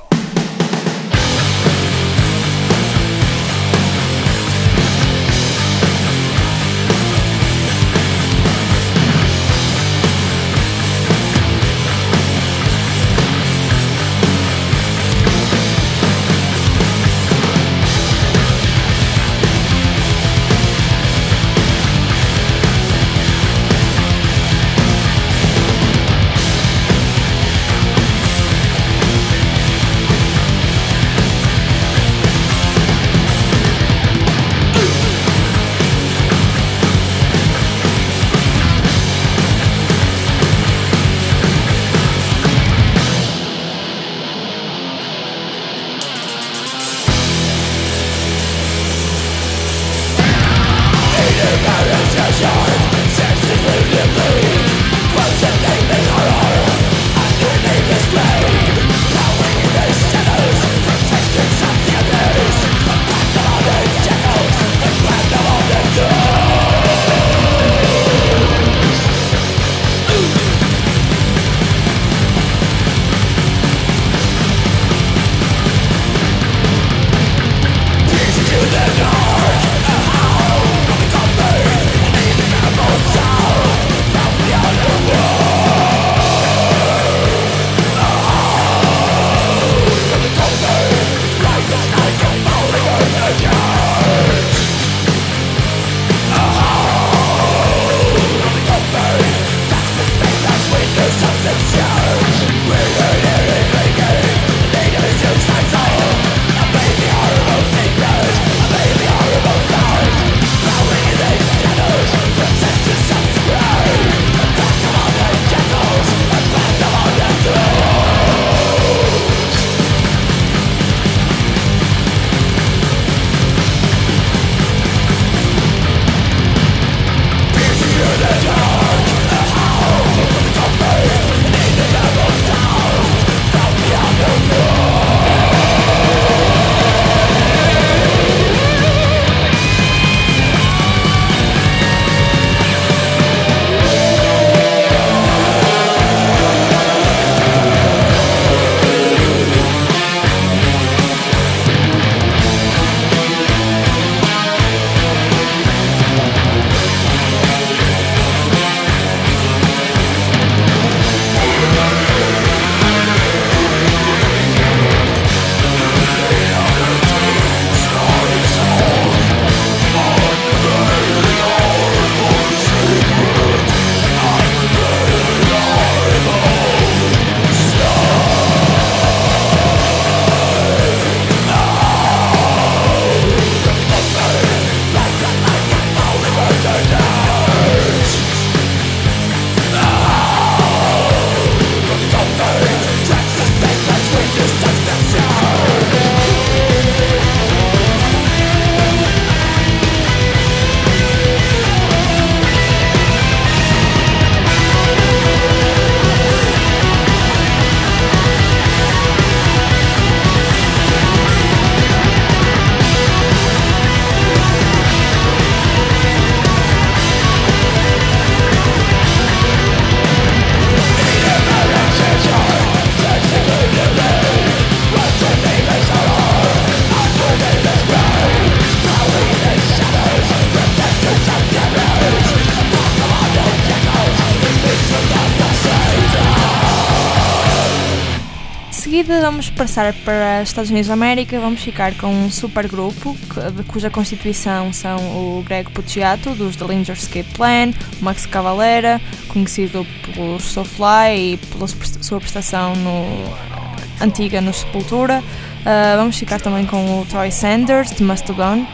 Passar 239.62 239.94
para 240.04 240.42
Estados 240.42 240.70
Unidos 240.70 240.88
da 240.88 240.94
América, 240.94 241.38
vamos 241.38 241.60
ficar 241.60 241.94
com 241.94 242.08
um 242.08 242.28
supergrupo 242.28 243.16
que- 243.32 243.50
de 243.52 243.62
cuja 243.62 243.88
constituição 243.90 244.72
são 244.72 244.96
o 244.96 245.44
Greg 245.46 245.70
Puciato, 245.70 246.30
dos 246.34 246.56
The 246.56 246.64
Linger 246.66 246.96
Escape 246.96 247.28
Plan, 247.34 247.72
Max 248.00 248.26
Cavalera, 248.26 249.00
conhecido 249.28 249.86
pelo 250.04 250.40
Soulfly 250.40 251.34
e 251.34 251.36
pela 251.36 251.68
su- 251.68 251.76
sua 252.02 252.18
prestação 252.18 252.74
no, 252.74 254.04
antiga 254.04 254.40
no 254.40 254.52
Sepultura. 254.52 255.22
Uh, 255.60 255.96
vamos 255.96 256.18
ficar 256.18 256.40
também 256.40 256.66
com 256.66 257.00
o 257.00 257.06
Troy 257.06 257.30
Sanders, 257.30 257.92
de 257.92 258.02
Mastodon, 258.02 258.66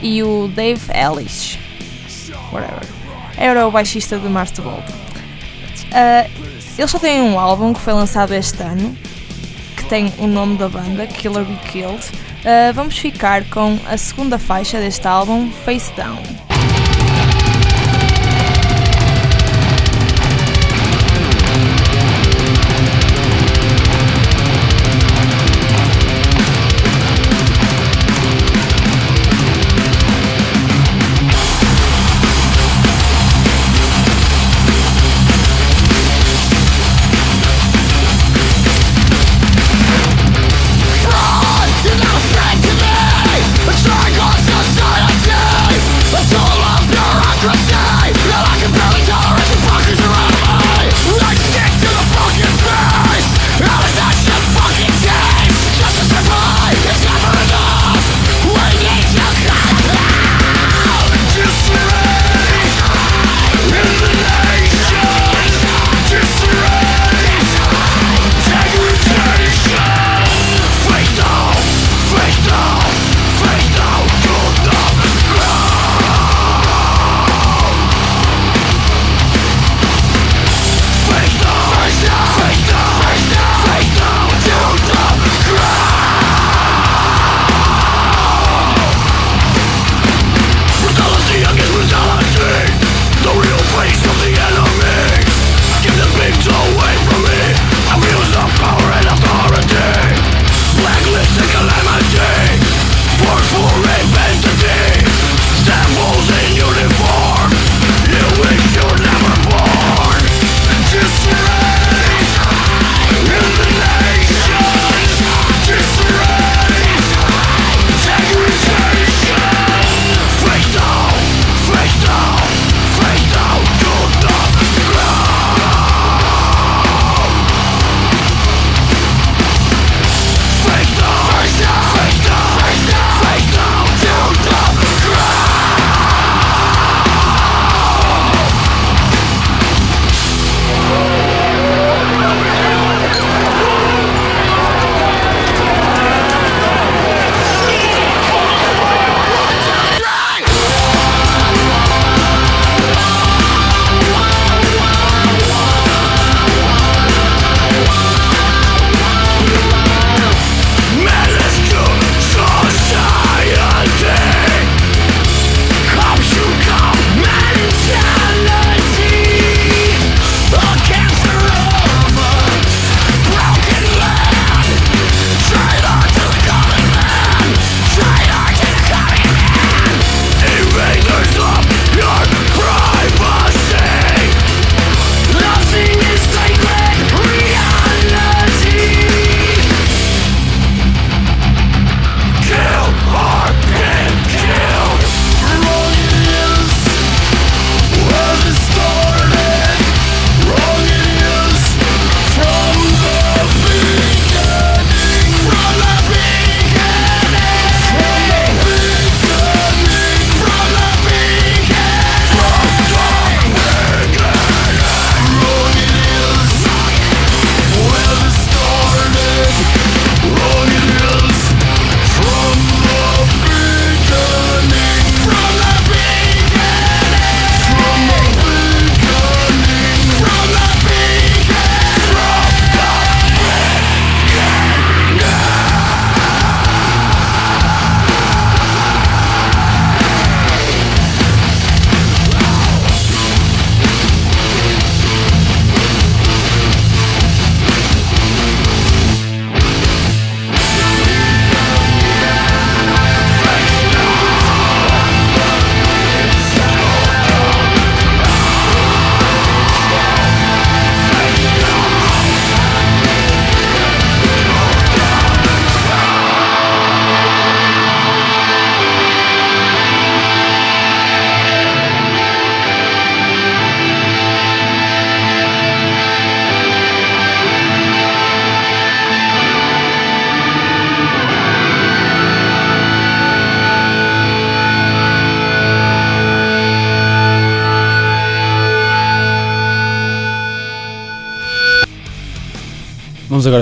e 0.00 0.22
o 0.22 0.48
Dave 0.54 0.80
Ellis, 0.94 1.58
whatever. 2.50 2.80
Era 3.36 3.68
o 3.68 3.70
baixista 3.70 4.18
de 4.18 4.26
Mastodon. 4.26 4.82
Uh, 5.92 6.30
eles 6.78 6.90
só 6.90 6.98
têm 6.98 7.20
um 7.20 7.38
álbum 7.38 7.74
que 7.74 7.80
foi 7.80 7.92
lançado 7.92 8.32
este 8.32 8.62
ano, 8.62 8.96
tem 9.90 10.12
o 10.18 10.26
nome 10.28 10.56
da 10.56 10.68
banda, 10.68 11.04
Killer 11.04 11.44
Be 11.44 11.56
Killed. 11.68 12.00
Uh, 12.44 12.72
vamos 12.72 12.96
ficar 12.96 13.44
com 13.46 13.76
a 13.90 13.96
segunda 13.96 14.38
faixa 14.38 14.78
deste 14.78 15.06
álbum, 15.08 15.50
Face 15.50 15.92
Down. 15.94 16.49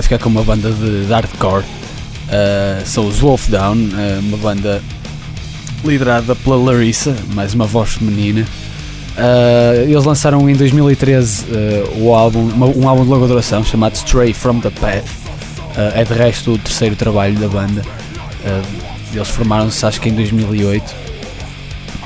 Ficar 0.09 0.23
com 0.23 0.29
uma 0.29 0.43
banda 0.43 0.71
de, 0.71 1.05
hardcore. 1.07 1.63
Uh, 1.63 2.83
são 2.83 3.07
os 3.07 3.19
Wolf 3.19 3.47
Down, 3.47 3.75
uh, 3.75 4.19
uma 4.21 4.37
banda 4.37 4.81
liderada 5.85 6.35
pela 6.35 6.55
Larissa, 6.55 7.15
mais 7.35 7.53
uma 7.53 7.65
voz 7.67 7.91
feminina. 7.93 8.41
Uh, 9.15 9.83
eles 9.83 10.03
lançaram 10.05 10.49
em 10.49 10.55
2013 10.55 11.45
uh, 11.45 12.03
o 12.03 12.15
álbum, 12.15 12.39
uma- 12.39 12.65
um 12.65 12.89
álbum 12.89 13.03
de 13.03 13.09
longa 13.09 13.27
duração 13.27 13.63
chamado 13.63 13.93
Stray 13.95 14.33
from 14.33 14.59
the 14.61 14.71
Path. 14.71 15.05
É 15.95 16.03
de 16.03 16.13
resto 16.13 16.53
o 16.53 16.57
terceiro 16.57 16.95
trabalho 16.95 17.35
da 17.35 17.47
banda. 17.47 17.81
Eles 19.13 19.29
formaram-se 19.29 19.85
acho 19.85 20.01
que 20.01 20.09
em 20.09 20.13
2008 20.13 21.09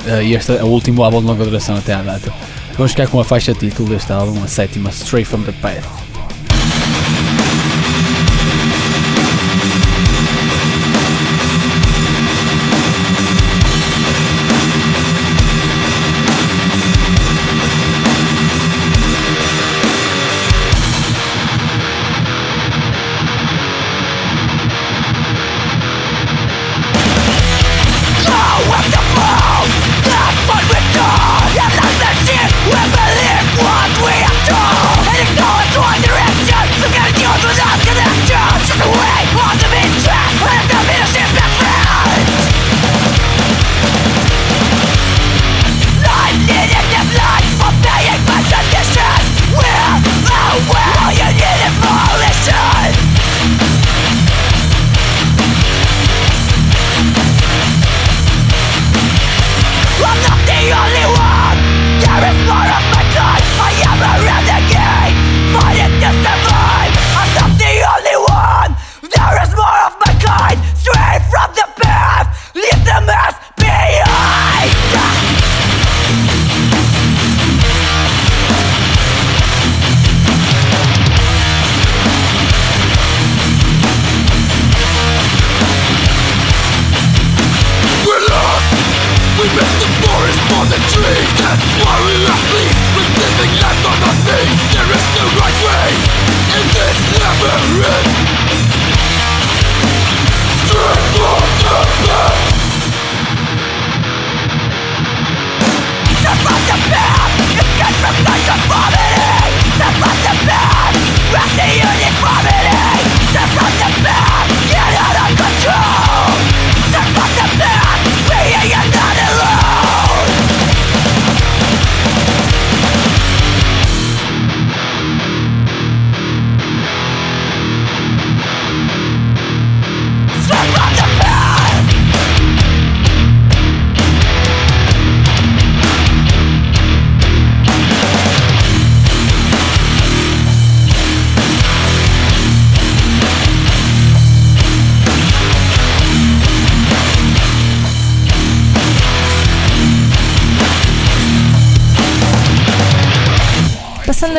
Uh, 0.06 0.20
e 0.22 0.34
este 0.34 0.52
é 0.52 0.62
o 0.62 0.66
último 0.66 1.02
álbum 1.02 1.20
de 1.22 1.26
longa 1.28 1.44
duração 1.46 1.76
até 1.78 1.94
à 1.94 2.02
data. 2.02 2.30
Vamos 2.76 2.92
ficar 2.92 3.06
com 3.06 3.18
a 3.20 3.24
faixa 3.24 3.54
título 3.54 3.88
deste 3.88 4.12
álbum, 4.12 4.44
a 4.44 4.46
sétima, 4.46 4.90
Stray 4.90 5.24
from 5.24 5.40
the 5.44 5.52
Path. 5.62 6.03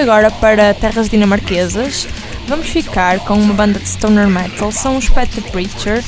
Agora 0.06 0.30
para 0.30 0.72
terras 0.76 1.10
dinamarquesas, 1.10 2.08
vamos 2.48 2.68
ficar 2.70 3.20
com 3.22 3.34
uma 3.34 3.56
banda 3.56 3.80
de 3.80 3.90
stoner 3.90 4.28
metal, 4.28 4.72
são 4.72 4.98
os 4.98 5.10
Pet 5.10 5.42
the 5.42 5.50
Preacher. 5.50 6.04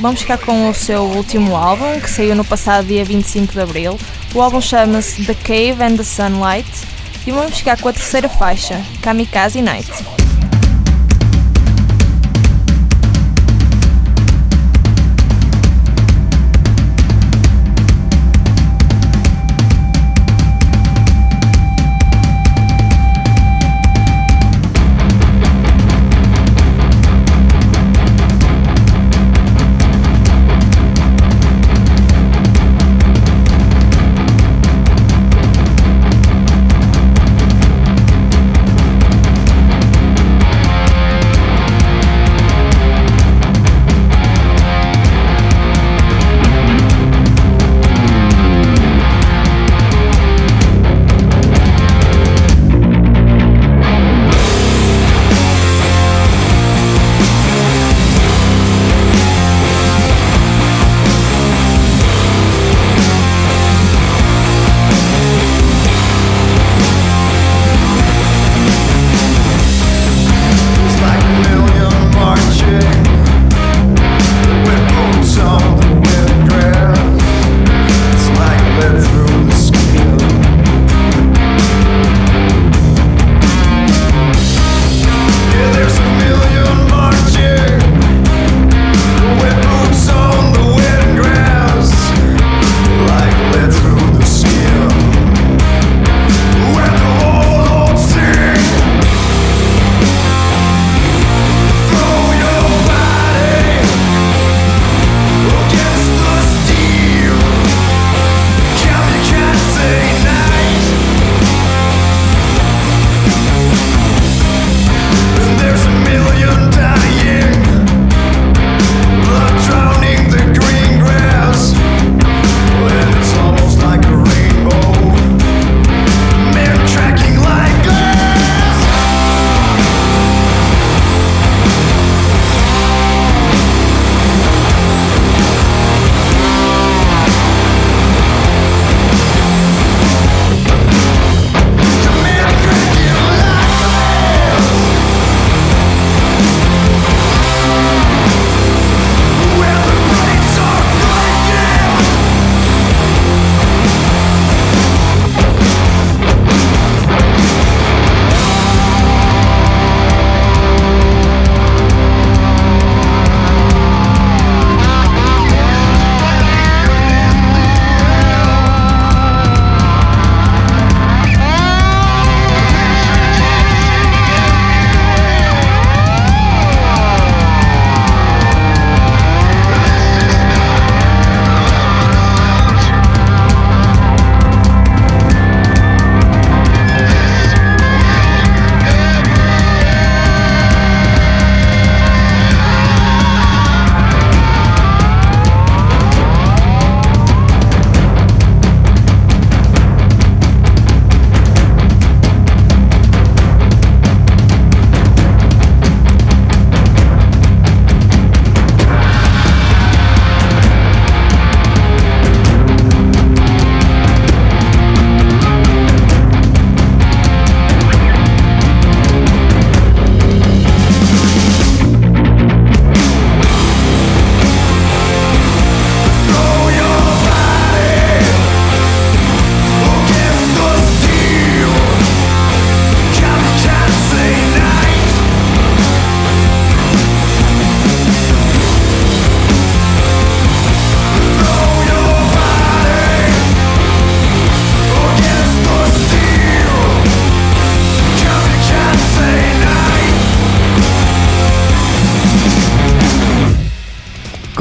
Vamos 0.00 0.20
ficar 0.20 0.38
com 0.38 0.70
o 0.70 0.74
seu 0.74 1.02
último 1.02 1.56
álbum, 1.56 2.00
que 2.00 2.08
saiu 2.08 2.34
no 2.34 2.44
passado 2.44 2.86
dia 2.86 3.04
25 3.04 3.52
de 3.52 3.60
abril. 3.60 3.98
O 4.32 4.40
álbum 4.40 4.60
chama-se 4.60 5.24
The 5.26 5.34
Cave 5.34 5.82
and 5.82 5.96
the 5.96 6.04
Sunlight. 6.04 6.70
E 7.26 7.32
vamos 7.32 7.58
ficar 7.58 7.78
com 7.78 7.88
a 7.88 7.92
terceira 7.92 8.28
faixa, 8.28 8.80
Kamikaze 9.02 9.60
Night. 9.60 10.21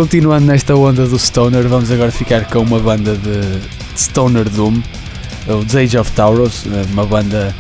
Continuando 0.02 0.48
nesta 0.48 0.76
onda 0.76 1.06
do 1.06 1.20
Stoner, 1.20 1.68
vamos 1.68 1.92
agora 1.92 2.12
ficar 2.12 2.46
com 2.46 2.58
uma 2.58 2.80
banda 2.80 3.16
de, 3.16 3.62
Stoner 3.96 4.50
Doom, 4.50 4.82
o 5.48 5.64
The 5.64 5.82
Age 5.82 5.98
of 6.00 6.12
Tauros, 6.14 6.66
uma 6.92 7.06
banda 7.06 7.54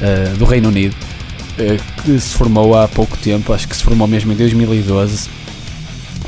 eh, 0.00 0.32
do 0.38 0.46
Reino 0.46 0.70
Unido, 0.70 0.96
eh, 1.58 1.76
que 2.02 2.18
se 2.18 2.34
formou 2.34 2.74
há 2.74 2.88
pouco 2.88 3.14
tempo, 3.18 3.52
acho 3.52 3.68
que 3.68 3.76
se 3.76 3.84
formou 3.84 4.08
mesmo 4.08 4.32
em 4.32 4.36
2012. 4.36 5.28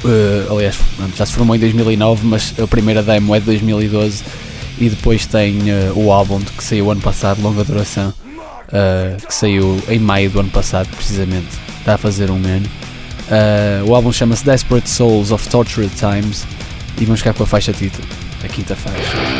Eh, 0.04 0.46
aliás, 0.50 0.78
já 1.16 1.24
se 1.24 1.32
formou 1.32 1.56
em 1.56 1.58
2009, 1.58 2.26
mas 2.26 2.52
a 2.62 2.66
primeira 2.66 3.02
demo 3.02 3.34
é 3.34 3.40
de 3.40 3.46
2012 3.46 4.22
e 4.78 4.90
depois 4.90 5.24
tem 5.24 5.60
o 5.96 6.12
álbum 6.12 6.42
que 6.42 6.62
saiu 6.62 6.90
ano 6.90 7.00
passado, 7.00 7.40
longa 7.40 7.64
duração, 7.64 8.12
que 9.26 9.34
saiu 9.34 9.82
em 9.88 9.98
maio 9.98 10.28
do 10.28 10.40
ano 10.40 10.50
passado, 10.50 10.90
precisamente, 10.94 11.48
está 11.80 11.94
a 11.94 11.98
fazer 11.98 12.30
um 12.30 12.36
ano. 12.36 12.83
Eh, 13.30 13.82
o 13.86 13.94
álbum 13.94 14.12
chama-se 14.12 14.44
Desperate 14.44 14.88
Souls 14.88 15.30
of 15.30 15.48
Tortured 15.48 15.92
Times 15.94 16.44
e 17.00 17.04
vamos 17.04 17.20
ficar 17.20 17.34
com 17.34 17.42
a 17.42 17.46
faixa 17.46 17.72
título, 17.72 18.06
a 18.42 18.48
quinta 18.48 18.76
faixa. 18.76 19.33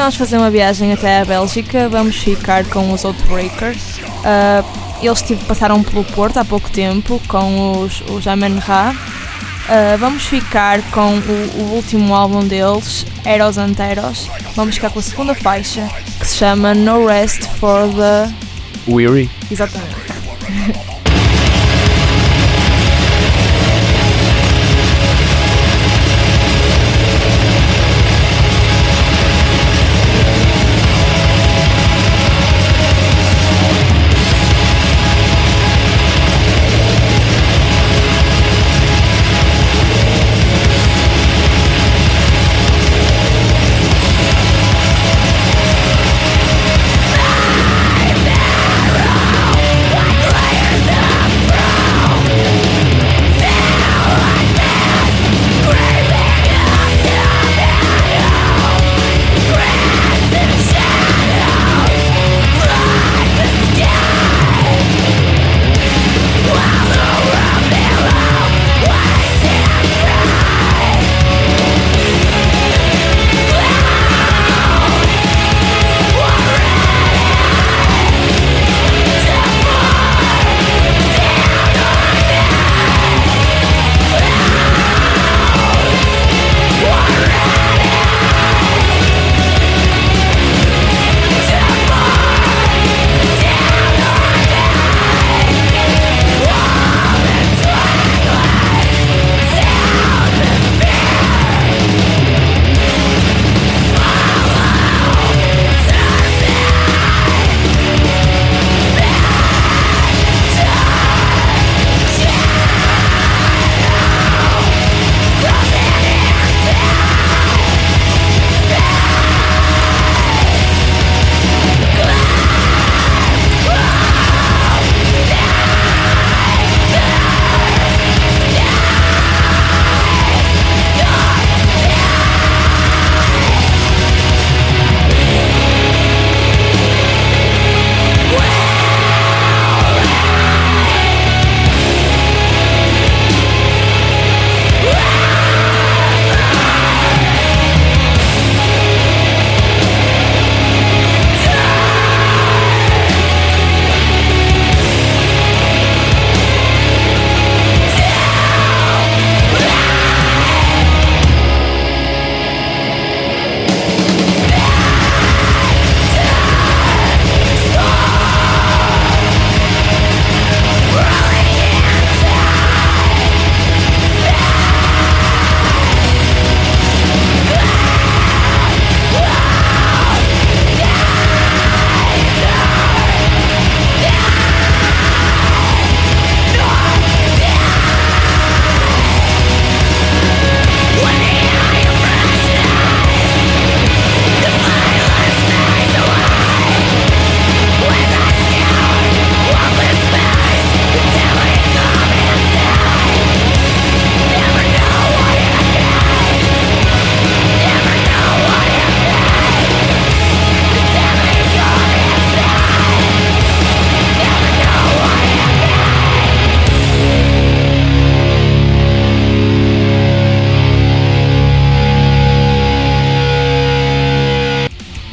Decidimos 0.00 0.16
fazer 0.16 0.38
uma 0.38 0.50
viagem 0.50 0.92
até 0.92 1.20
a 1.20 1.24
Bélgica, 1.24 1.88
vamos 1.88 2.16
ficar 2.16 2.64
com 2.64 2.92
os 2.92 3.04
Outbreakers. 3.04 3.98
Uh, 3.98 4.64
eles 5.02 5.20
tive, 5.20 5.44
passaram 5.44 5.82
pelo 5.82 6.04
Porto 6.04 6.38
há 6.38 6.44
pouco 6.44 6.70
tempo 6.70 7.20
com 7.28 7.82
os, 7.82 8.00
os 8.08 8.26
Amen 8.26 8.58
Ra. 8.58 8.92
Uh, 8.92 9.98
vamos 9.98 10.24
ficar 10.24 10.80
com 10.90 11.18
o, 11.18 11.60
o 11.60 11.74
último 11.74 12.14
álbum 12.14 12.46
deles, 12.46 13.04
Eros 13.24 13.58
Anteros. 13.58 14.30
Vamos 14.56 14.76
ficar 14.76 14.90
com 14.90 15.00
a 15.00 15.02
segunda 15.02 15.34
faixa, 15.34 15.86
que 16.18 16.26
se 16.26 16.36
chama 16.36 16.72
No 16.74 17.06
Rest 17.06 17.46
for 17.58 17.86
the. 17.88 18.32
Weary. 18.88 19.30
Exatamente. 19.50 19.96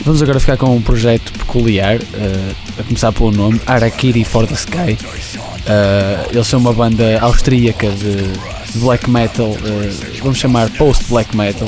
Vamos 0.07 0.23
agora 0.23 0.39
ficar 0.39 0.55
com 0.55 0.73
um 0.73 0.81
projeto 0.81 1.33
peculiar, 1.33 1.97
uh, 1.97 2.55
a 2.79 2.83
começar 2.83 3.11
pelo 3.11 3.29
nome, 3.29 3.59
Arakiri 3.65 4.23
for 4.23 4.47
the 4.47 4.53
Sky. 4.53 4.93
Uh, 4.93 6.31
eles 6.31 6.47
são 6.47 6.61
uma 6.61 6.71
banda 6.71 7.19
austríaca 7.19 7.89
de 7.89 8.79
black 8.79 9.09
metal, 9.09 9.49
uh, 9.49 10.19
vamos 10.21 10.37
chamar 10.37 10.69
post 10.77 11.03
black 11.09 11.35
metal. 11.35 11.67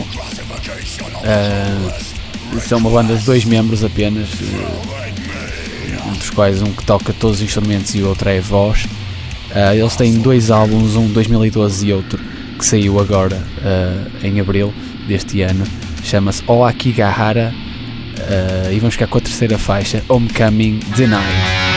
são 2.66 2.78
uma 2.78 2.90
banda 2.90 3.18
de 3.18 3.26
dois 3.26 3.44
membros 3.44 3.84
apenas, 3.84 4.30
um 6.08 6.14
dos 6.14 6.30
quais 6.30 6.62
um 6.62 6.72
que 6.72 6.86
toca 6.86 7.12
todos 7.12 7.40
os 7.40 7.44
instrumentos 7.44 7.94
e 7.94 8.02
o 8.02 8.08
outro 8.08 8.30
é 8.30 8.40
voz. 8.40 8.88
eles 9.76 9.98
têm 9.98 10.14
dois 10.14 10.50
álbuns, 10.50 10.96
um 10.96 11.08
de 11.08 11.14
2012 11.16 11.88
e 11.88 11.92
outro 11.92 12.18
que 12.58 12.66
saiu 12.66 13.02
agora 13.02 13.38
em 14.24 14.40
abril 14.40 14.74
deste 15.10 15.42
ano. 15.42 15.66
Chama-se 16.06 16.42
O 16.48 16.64
Akigahara 16.64 17.54
Uh, 18.20 18.72
e 18.72 18.80
vamos 18.80 18.96
ficar 18.96 19.08
com 19.08 19.18
a 19.18 19.22
terceira 19.22 19.58
faixa, 19.58 20.04
Homecoming 20.08 20.80
Denied. 20.96 21.69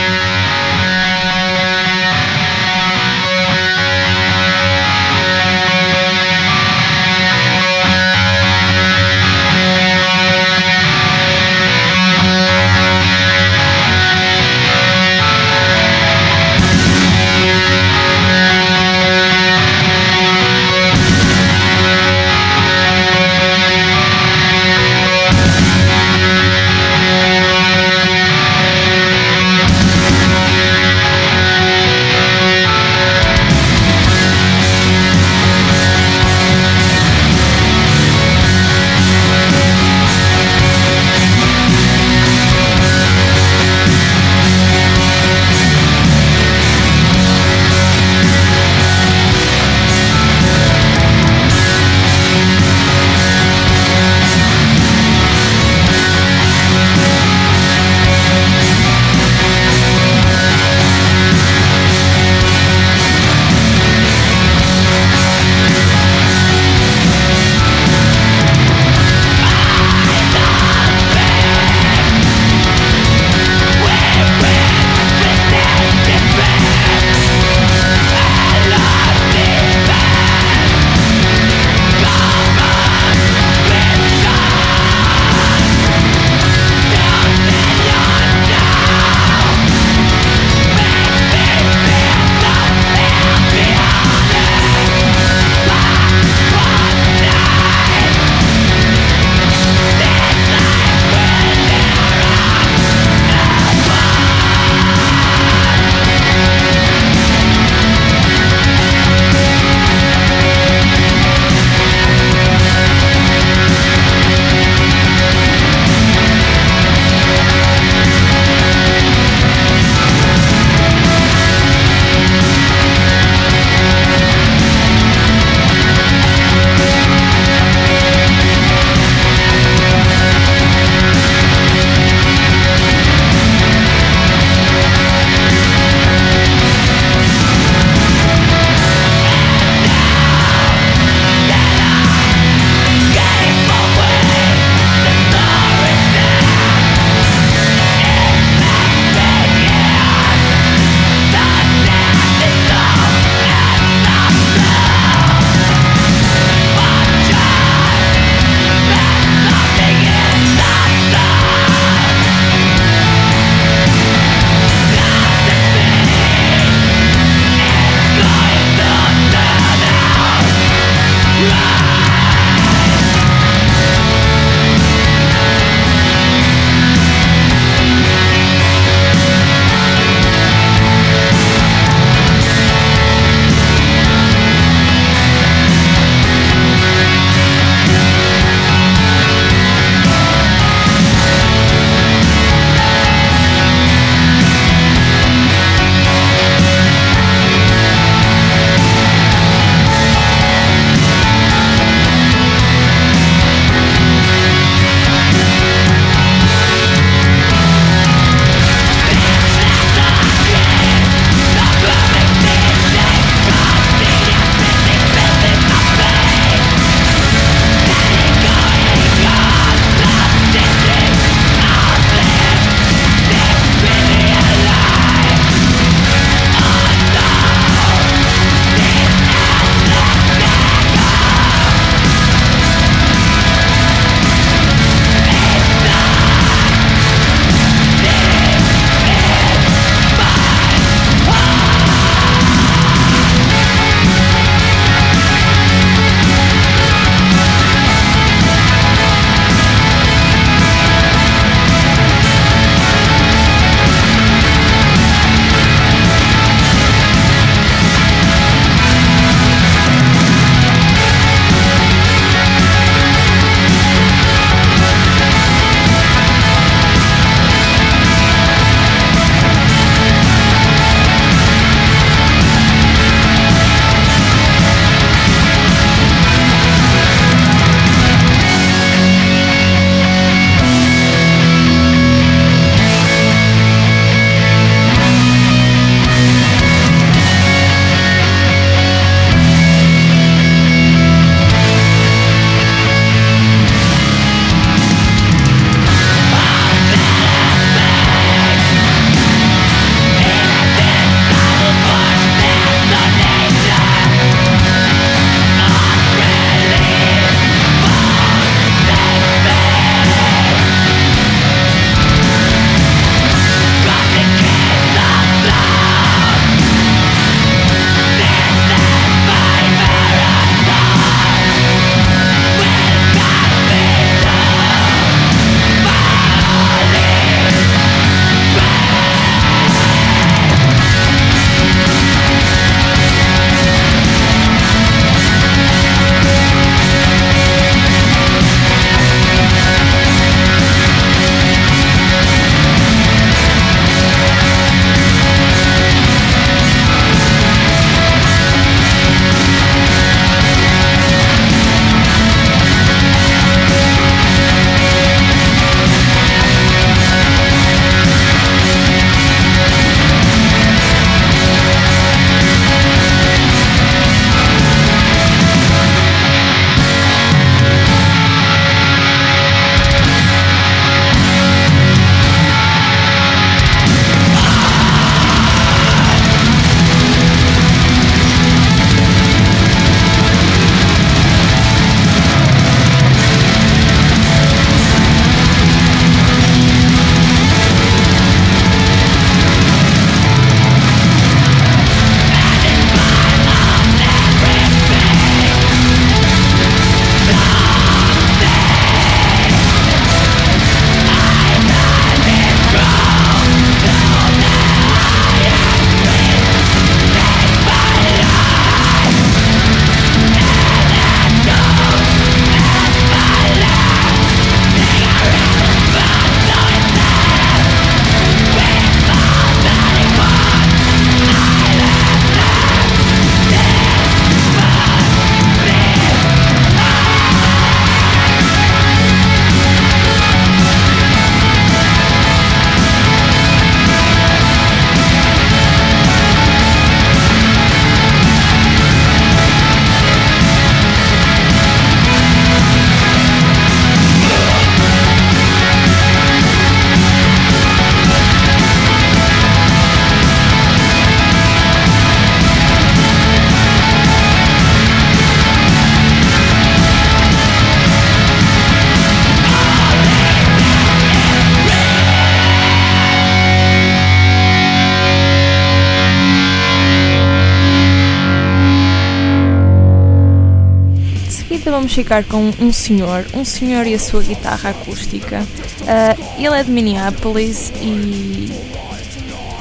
Vamos 471.93 471.95
ficar 471.95 472.23
com 472.23 472.51
um 472.59 472.73
senhor, 472.73 473.23
um 473.35 473.45
senhor 473.45 473.85
e 473.85 473.93
a 473.93 473.99
sua 473.99 474.23
guitarra 474.23 474.71
acústica. 474.71 475.45
Ah, 475.87 476.15
ele 476.39 476.55
é 476.55 476.63
de 476.63 476.71
Minneapolis 476.71 477.71
e 477.79 478.51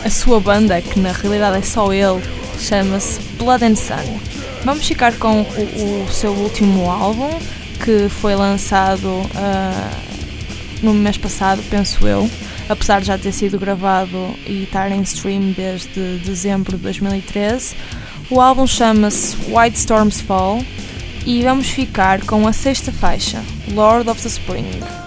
a 0.02 0.08
sua 0.08 0.40
banda, 0.40 0.80
que 0.80 0.98
na 0.98 1.12
realidade 1.12 1.58
é 1.58 1.62
só 1.62 1.92
ele, 1.92 2.22
chama-se 2.58 3.20
Blood 3.36 3.64
and 3.64 3.76
Sun. 3.76 4.18
Vamos 4.64 4.86
ficar 4.86 5.12
com 5.18 5.42
o, 5.42 6.04
o 6.04 6.08
seu 6.10 6.32
último 6.32 6.90
álbum, 6.90 7.38
que 7.84 8.08
foi 8.08 8.34
lançado 8.34 9.08
ah, 9.36 9.90
no 10.82 10.94
mês 10.94 11.18
passado, 11.18 11.62
penso 11.68 12.06
eu, 12.06 12.30
apesar 12.66 13.00
de 13.00 13.08
já 13.08 13.18
ter 13.18 13.32
sido 13.32 13.58
gravado 13.58 14.34
e 14.46 14.62
estar 14.62 14.90
em 14.90 15.02
stream 15.02 15.52
desde 15.54 16.18
dezembro 16.24 16.78
de 16.78 16.82
2013. 16.82 17.74
O 18.30 18.40
álbum 18.40 18.66
chama-se 18.66 19.36
White 19.50 19.76
Storms 19.76 20.22
Fall 20.22 20.62
e 21.26 21.42
vamos 21.42 21.68
ficar 21.68 22.24
com 22.26 22.46
a 22.46 22.52
sexta 22.52 22.90
faixa, 22.92 23.42
Lord 23.74 24.08
of 24.08 24.20
the 24.20 24.28
Spring. 24.28 25.01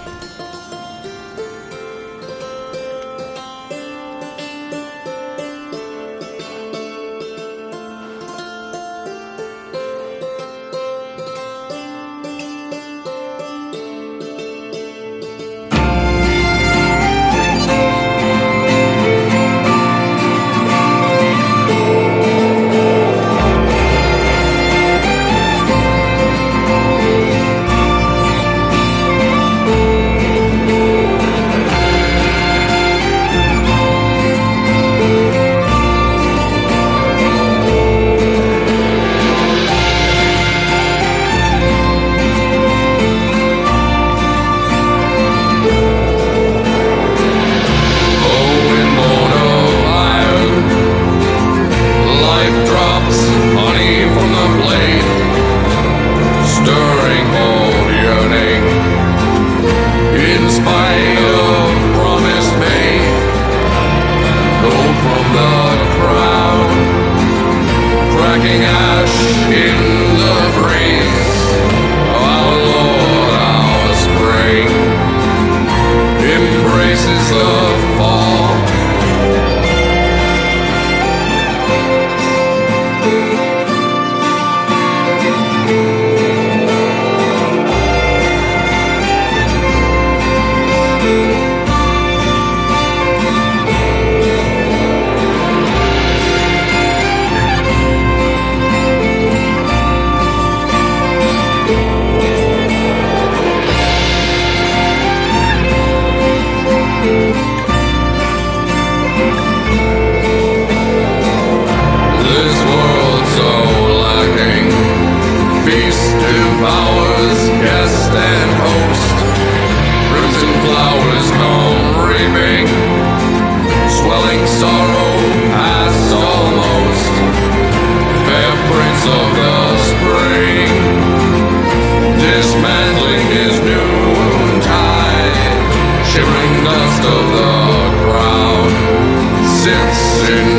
in 140.27 140.54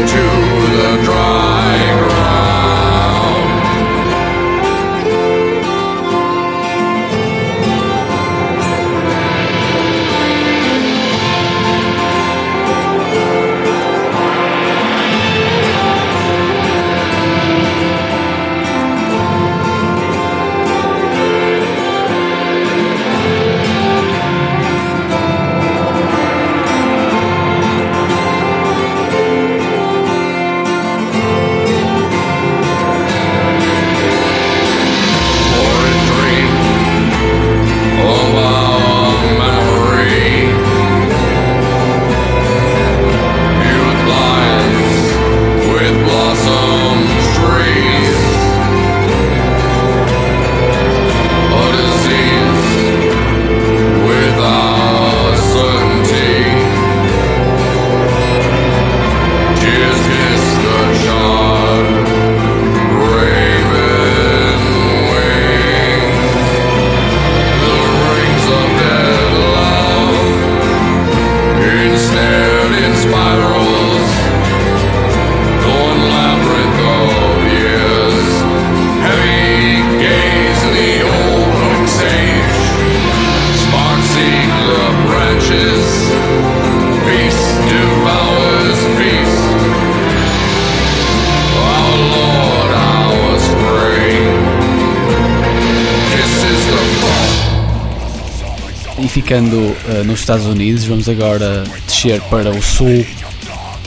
vamos 101.07 101.09
agora 101.09 101.65
descer 101.87 102.21
para 102.23 102.51
o 102.51 102.61
sul, 102.61 103.07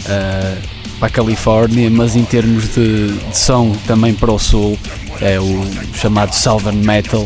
eh, 0.08 0.58
para 1.00 1.08
a 1.08 1.12
Califórnia, 1.12 1.90
mas 1.90 2.16
em 2.16 2.24
termos 2.24 2.74
de, 2.74 3.12
de 3.12 3.38
som 3.38 3.76
também 3.86 4.14
para 4.14 4.32
o 4.32 4.40
sul, 4.40 4.78
é 5.22 5.40
o 5.40 5.66
chamado 5.94 6.34
Southern 6.34 6.78
Metal. 6.78 7.26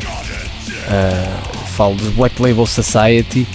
eh, 0.89 1.27
falo 1.75 1.95
dos 1.95 2.09
Black 2.09 2.41
Label 2.41 2.65
Society. 2.65 3.47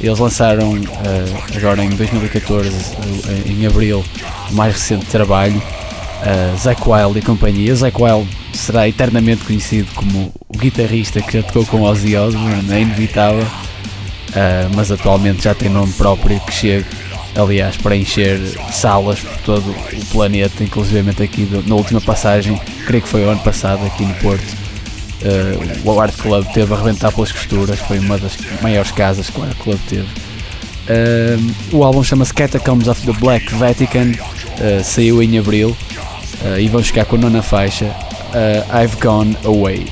Eles 0.00 0.18
lançaram 0.18 0.76
eh, 0.76 1.56
agora 1.56 1.84
em 1.84 1.90
2014, 1.90 2.68
eh, 2.68 3.50
em 3.50 3.66
abril, 3.66 4.04
o 4.50 4.54
mais 4.54 4.74
recente 4.74 5.06
trabalho, 5.06 5.56
uh, 5.56 6.56
Zack 6.56 6.82
Wild 6.88 7.18
e 7.18 7.22
companhia. 7.22 7.74
Zack 7.74 8.00
Wild 8.00 8.28
será 8.52 8.88
eternamente 8.88 9.44
conhecido 9.44 9.88
como 9.94 10.32
o 10.48 10.58
guitarrista 10.58 11.20
que 11.20 11.38
já 11.38 11.42
tocou 11.42 11.66
com 11.66 11.82
Ozzy 11.82 12.16
Osbourne, 12.16 12.72
é 12.72 12.80
inevitável, 12.80 13.46
ah, 14.40 14.68
mas 14.74 14.90
atualmente 14.90 15.44
já 15.44 15.54
tem 15.54 15.68
nome 15.68 15.92
próprio 15.92 16.40
que 16.40 16.52
chega, 16.52 16.86
aliás, 17.36 17.76
para 17.76 17.94
encher 17.96 18.40
salas 18.72 19.20
por 19.20 19.36
todo 19.38 19.70
o 19.70 20.06
planeta, 20.12 20.64
inclusivamente 20.64 21.22
aqui 21.22 21.44
do- 21.44 21.62
na 21.68 21.74
última 21.74 22.00
passagem, 22.00 22.58
creio 22.86 23.02
que 23.02 23.08
foi 23.08 23.24
o 23.24 23.28
ano 23.30 23.40
passado 23.40 23.84
aqui 23.86 24.04
no 24.04 24.14
Porto. 24.14 24.44
ah, 25.22 25.80
o 25.84 26.00
Art 26.00 26.14
Club 26.16 26.46
teve 26.54 26.72
a 26.72 26.76
arrebentar 26.76 27.12
pelas 27.12 27.30
costuras, 27.30 27.78
foi 27.80 27.98
uma 27.98 28.16
das 28.18 28.36
maiores 28.62 28.90
casas 28.90 29.28
que 29.28 29.38
o 29.38 29.42
Art 29.44 29.56
Club 29.58 29.78
teve. 29.88 30.08
Ah, 30.88 31.36
o 31.72 31.84
álbum 31.84 32.02
chama-se 32.02 32.32
Catacombs 32.32 32.88
of 32.88 33.00
the 33.06 33.12
Black 33.20 33.54
Vatican, 33.54 34.12
ah, 34.60 34.82
saiu 34.82 35.22
em 35.22 35.38
abril 35.38 35.76
e 36.58 36.66
vamos 36.68 36.86
ficar 36.86 37.04
com 37.04 37.16
a 37.16 37.18
nona 37.18 37.42
faixa, 37.42 37.94
I've 38.82 38.96
Gone 38.98 39.36
Away. 39.44 39.84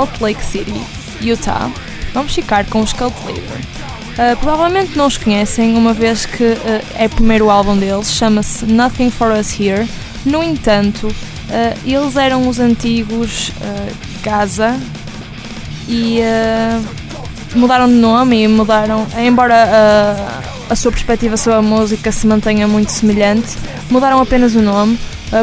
Salt 0.00 0.18
Lake 0.22 0.42
City, 0.42 0.80
Utah, 1.20 1.70
vamos 2.14 2.34
ficar 2.34 2.64
com 2.64 2.80
os 2.80 2.90
Cult 2.90 3.14
Leader. 3.26 3.42
Uh, 3.42 4.34
provavelmente 4.40 4.96
não 4.96 5.06
os 5.06 5.18
conhecem, 5.18 5.76
uma 5.76 5.92
vez 5.92 6.24
que 6.24 6.42
uh, 6.42 6.56
é 6.94 7.04
o 7.04 7.10
primeiro 7.10 7.50
álbum 7.50 7.76
deles, 7.76 8.10
chama-se 8.10 8.64
Nothing 8.64 9.10
for 9.10 9.30
Us 9.30 9.52
Here. 9.60 9.86
No 10.24 10.42
entanto, 10.42 11.06
uh, 11.06 11.78
eles 11.84 12.16
eram 12.16 12.48
os 12.48 12.58
antigos 12.58 13.52
Gaza 14.22 14.80
e 15.86 16.20
mudaram 17.54 17.86
de 17.86 17.94
nome 17.94 18.44
e 18.44 18.48
mudaram, 18.48 19.06
embora 19.18 19.66
a 20.70 20.76
sua 20.76 20.92
perspectiva 20.92 21.36
sobre 21.36 21.58
a 21.58 21.62
música 21.62 22.10
se 22.10 22.26
mantenha 22.26 22.66
muito 22.66 22.90
semelhante, 22.90 23.54
mudaram 23.90 24.18
apenas 24.18 24.54
o 24.54 24.62
nome 24.62 24.98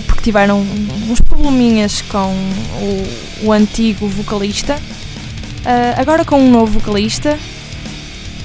porque 0.07 0.21
tiveram 0.21 0.65
uns 1.09 1.21
probleminhas 1.37 2.01
com 2.01 2.33
o, 2.81 3.45
o 3.47 3.51
antigo 3.51 4.07
vocalista. 4.07 4.75
Uh, 4.75 5.99
agora 5.99 6.25
com 6.25 6.39
um 6.39 6.49
novo 6.49 6.79
vocalista, 6.79 7.37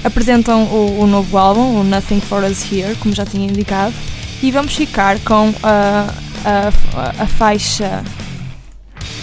apresentam 0.03 0.65
o, 0.65 1.01
o 1.01 1.07
novo 1.07 1.37
álbum, 1.37 1.79
o 1.79 1.83
Nothing 1.83 2.21
For 2.21 2.43
Us 2.43 2.71
Here, 2.71 2.95
como 2.95 3.13
já 3.13 3.25
tinha 3.25 3.47
indicado, 3.47 3.93
E 4.41 4.51
vamos 4.51 4.75
ficar 4.75 5.17
com 5.19 5.53
a, 5.63 6.13
a, 6.45 7.23
a 7.23 7.25
faixa 7.25 8.03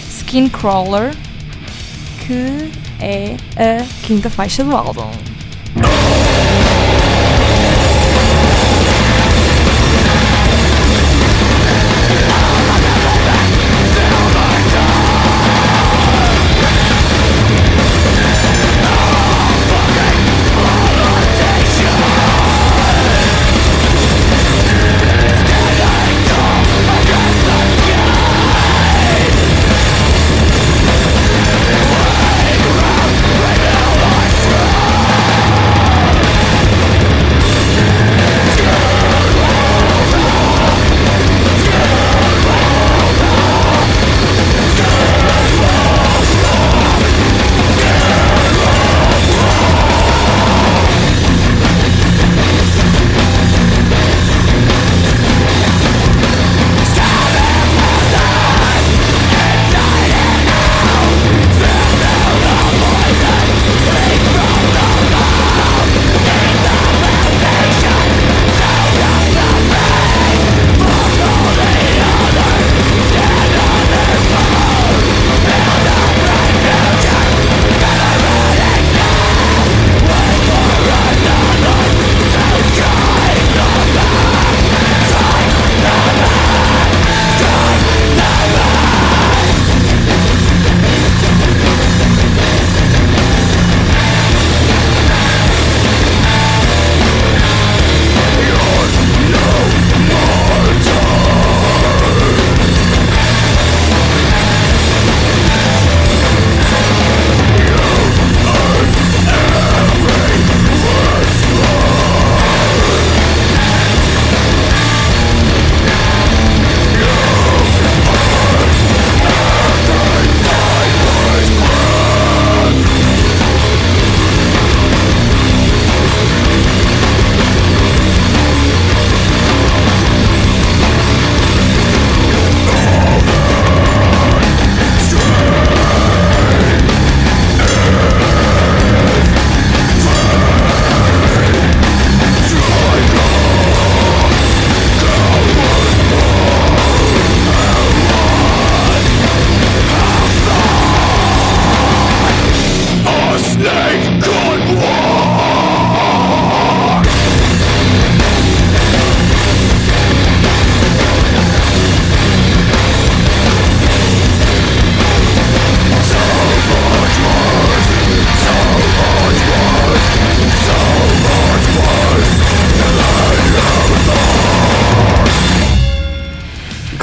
Skin 0.09 0.49
Crawler, 0.49 1.15
que 2.25 2.71
é 2.99 3.35
a 3.55 4.05
quinta 4.05 4.29
faixa 4.29 4.63
do 4.63 4.75
álbum. 4.75 5.30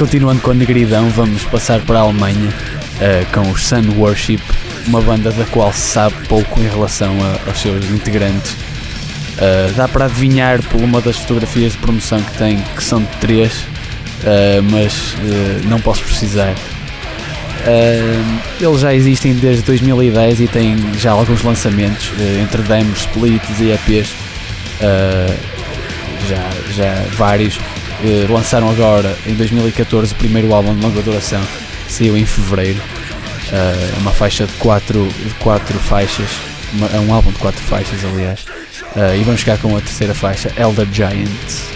Continuando 0.09 0.41
com 0.41 0.49
a 0.49 0.53
negridão, 0.55 1.07
vamos 1.09 1.43
passar 1.43 1.79
para 1.81 1.99
a 1.99 2.01
Alemanha 2.01 2.49
eh, 2.99 3.25
com 3.31 3.41
os 3.51 3.63
Sun 3.67 3.83
Worship, 3.95 4.39
uma 4.87 4.99
banda 5.01 5.29
da 5.31 5.45
qual 5.45 5.71
se 5.71 5.81
sabe 5.81 6.15
pouco 6.27 6.59
em 6.59 6.67
relação 6.67 7.15
a- 7.23 7.47
aos 7.49 7.59
seus 7.61 7.85
integrantes. 7.91 8.55
Eh, 9.37 9.71
dá 9.75 9.87
para 9.87 10.05
adivinhar 10.05 10.63
por 10.63 10.81
uma 10.81 10.99
das 10.99 11.17
fotografias 11.17 11.73
de 11.73 11.77
promoção 11.77 12.19
que 12.23 12.37
tem 12.39 12.57
que 12.75 12.83
são 12.83 13.01
de 13.01 13.07
três, 13.21 13.51
eh, 14.25 14.59
mas 14.63 15.15
não 15.65 15.79
posso 15.79 16.03
precisar. 16.03 16.55
Eles 18.59 18.79
já 18.81 18.93
existem 18.95 19.33
desde 19.35 19.61
2010 19.63 20.39
e 20.39 20.47
têm 20.47 20.75
já 20.97 21.11
alguns 21.11 21.43
lançamentos, 21.43 22.09
entre 22.41 22.63
demos, 22.63 23.01
splits 23.01 23.59
e 23.59 23.71
EPs. 23.71 24.09
já, 26.27 26.49
já 26.75 26.93
vários. 27.15 27.59
Eh, 28.03 28.25
lançaram 28.29 28.69
agora 28.69 29.15
em 29.25 29.33
2014 29.33 30.13
o 30.13 30.15
primeiro 30.15 30.53
álbum 30.53 30.73
de 30.75 30.81
longa 30.81 31.01
duração, 31.01 31.41
saiu 31.87 32.17
em 32.17 32.25
fevereiro. 32.25 32.79
Eh, 33.51 33.89
É 33.95 33.99
uma 33.99 34.11
faixa 34.11 34.45
de 34.45 34.53
quatro, 34.53 35.07
de 35.25 35.33
quatro 35.35 35.77
faixas, 35.79 36.29
é 36.93 36.99
um 36.99 37.13
álbum 37.13 37.31
de 37.31 37.37
quatro 37.39 37.61
faixas, 37.61 37.99
aliás. 38.05 38.45
Eh, 38.95 39.17
e 39.19 39.23
vamos 39.23 39.41
ficar 39.41 39.57
com 39.57 39.75
a 39.75 39.81
terceira 39.81 40.13
faixa, 40.13 40.51
Elder 40.57 40.87
Giant. 40.91 41.68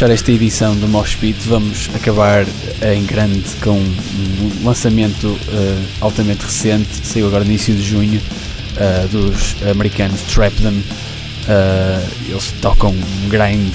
Fechar 0.00 0.14
esta 0.14 0.32
edição 0.32 0.74
do 0.76 0.88
Mosh 0.88 1.14
Pit, 1.14 1.38
vamos 1.46 1.90
acabar 1.94 2.46
em 2.90 3.04
grande 3.04 3.44
com 3.62 3.76
um 3.76 4.64
lançamento 4.64 5.38
eh, 5.52 5.84
altamente 6.00 6.42
recente, 6.42 6.88
saiu 7.02 7.26
agora 7.26 7.44
no 7.44 7.50
início 7.50 7.74
de 7.74 7.82
junho, 7.82 8.18
eh, 8.78 9.06
dos 9.12 9.56
americanos 9.70 10.22
Trap 10.22 10.54
Them. 10.54 10.82
Eh, 11.46 12.06
eles 12.30 12.50
tocam 12.62 12.92
um 12.92 13.28
grind 13.28 13.70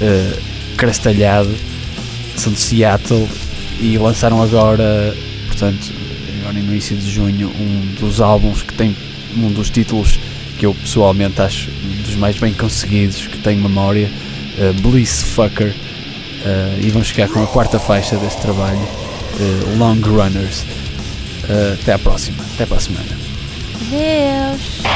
eh, 0.00 0.38
crastalhado, 0.78 1.54
são 2.36 2.54
de 2.54 2.58
Seattle 2.58 3.28
e 3.78 3.98
lançaram 3.98 4.40
agora, 4.40 5.14
portanto, 5.46 5.92
agora 6.40 6.54
no 6.54 6.72
início 6.72 6.96
de 6.96 7.10
junho, 7.10 7.50
um 7.50 7.94
dos 8.00 8.22
álbuns 8.22 8.62
que 8.62 8.72
tem 8.72 8.96
um 9.36 9.52
dos 9.52 9.68
títulos 9.68 10.18
que 10.58 10.64
eu 10.64 10.72
pessoalmente 10.72 11.42
acho 11.42 11.68
dos 12.06 12.14
mais 12.14 12.38
bem 12.38 12.54
conseguidos 12.54 13.26
que 13.26 13.36
tenho 13.36 13.60
memória, 13.60 14.10
uh, 14.58 14.72
Bliss 14.80 15.22
Fucker, 15.22 15.68
uh, 15.68 16.80
e 16.80 16.90
vamos 16.90 17.08
chegar 17.08 17.28
com 17.28 17.42
a 17.42 17.46
quarta 17.46 17.78
faixa 17.78 18.16
desse 18.16 18.38
trabalho, 18.38 18.78
uh, 18.78 19.78
Long 19.78 20.00
Runners. 20.00 20.64
Até 21.80 21.92
à 21.92 21.98
próxima, 21.98 22.42
até 22.54 22.66
para 22.66 22.78
a 22.78 22.80
semana. 22.80 23.16
Deus. 23.88 24.95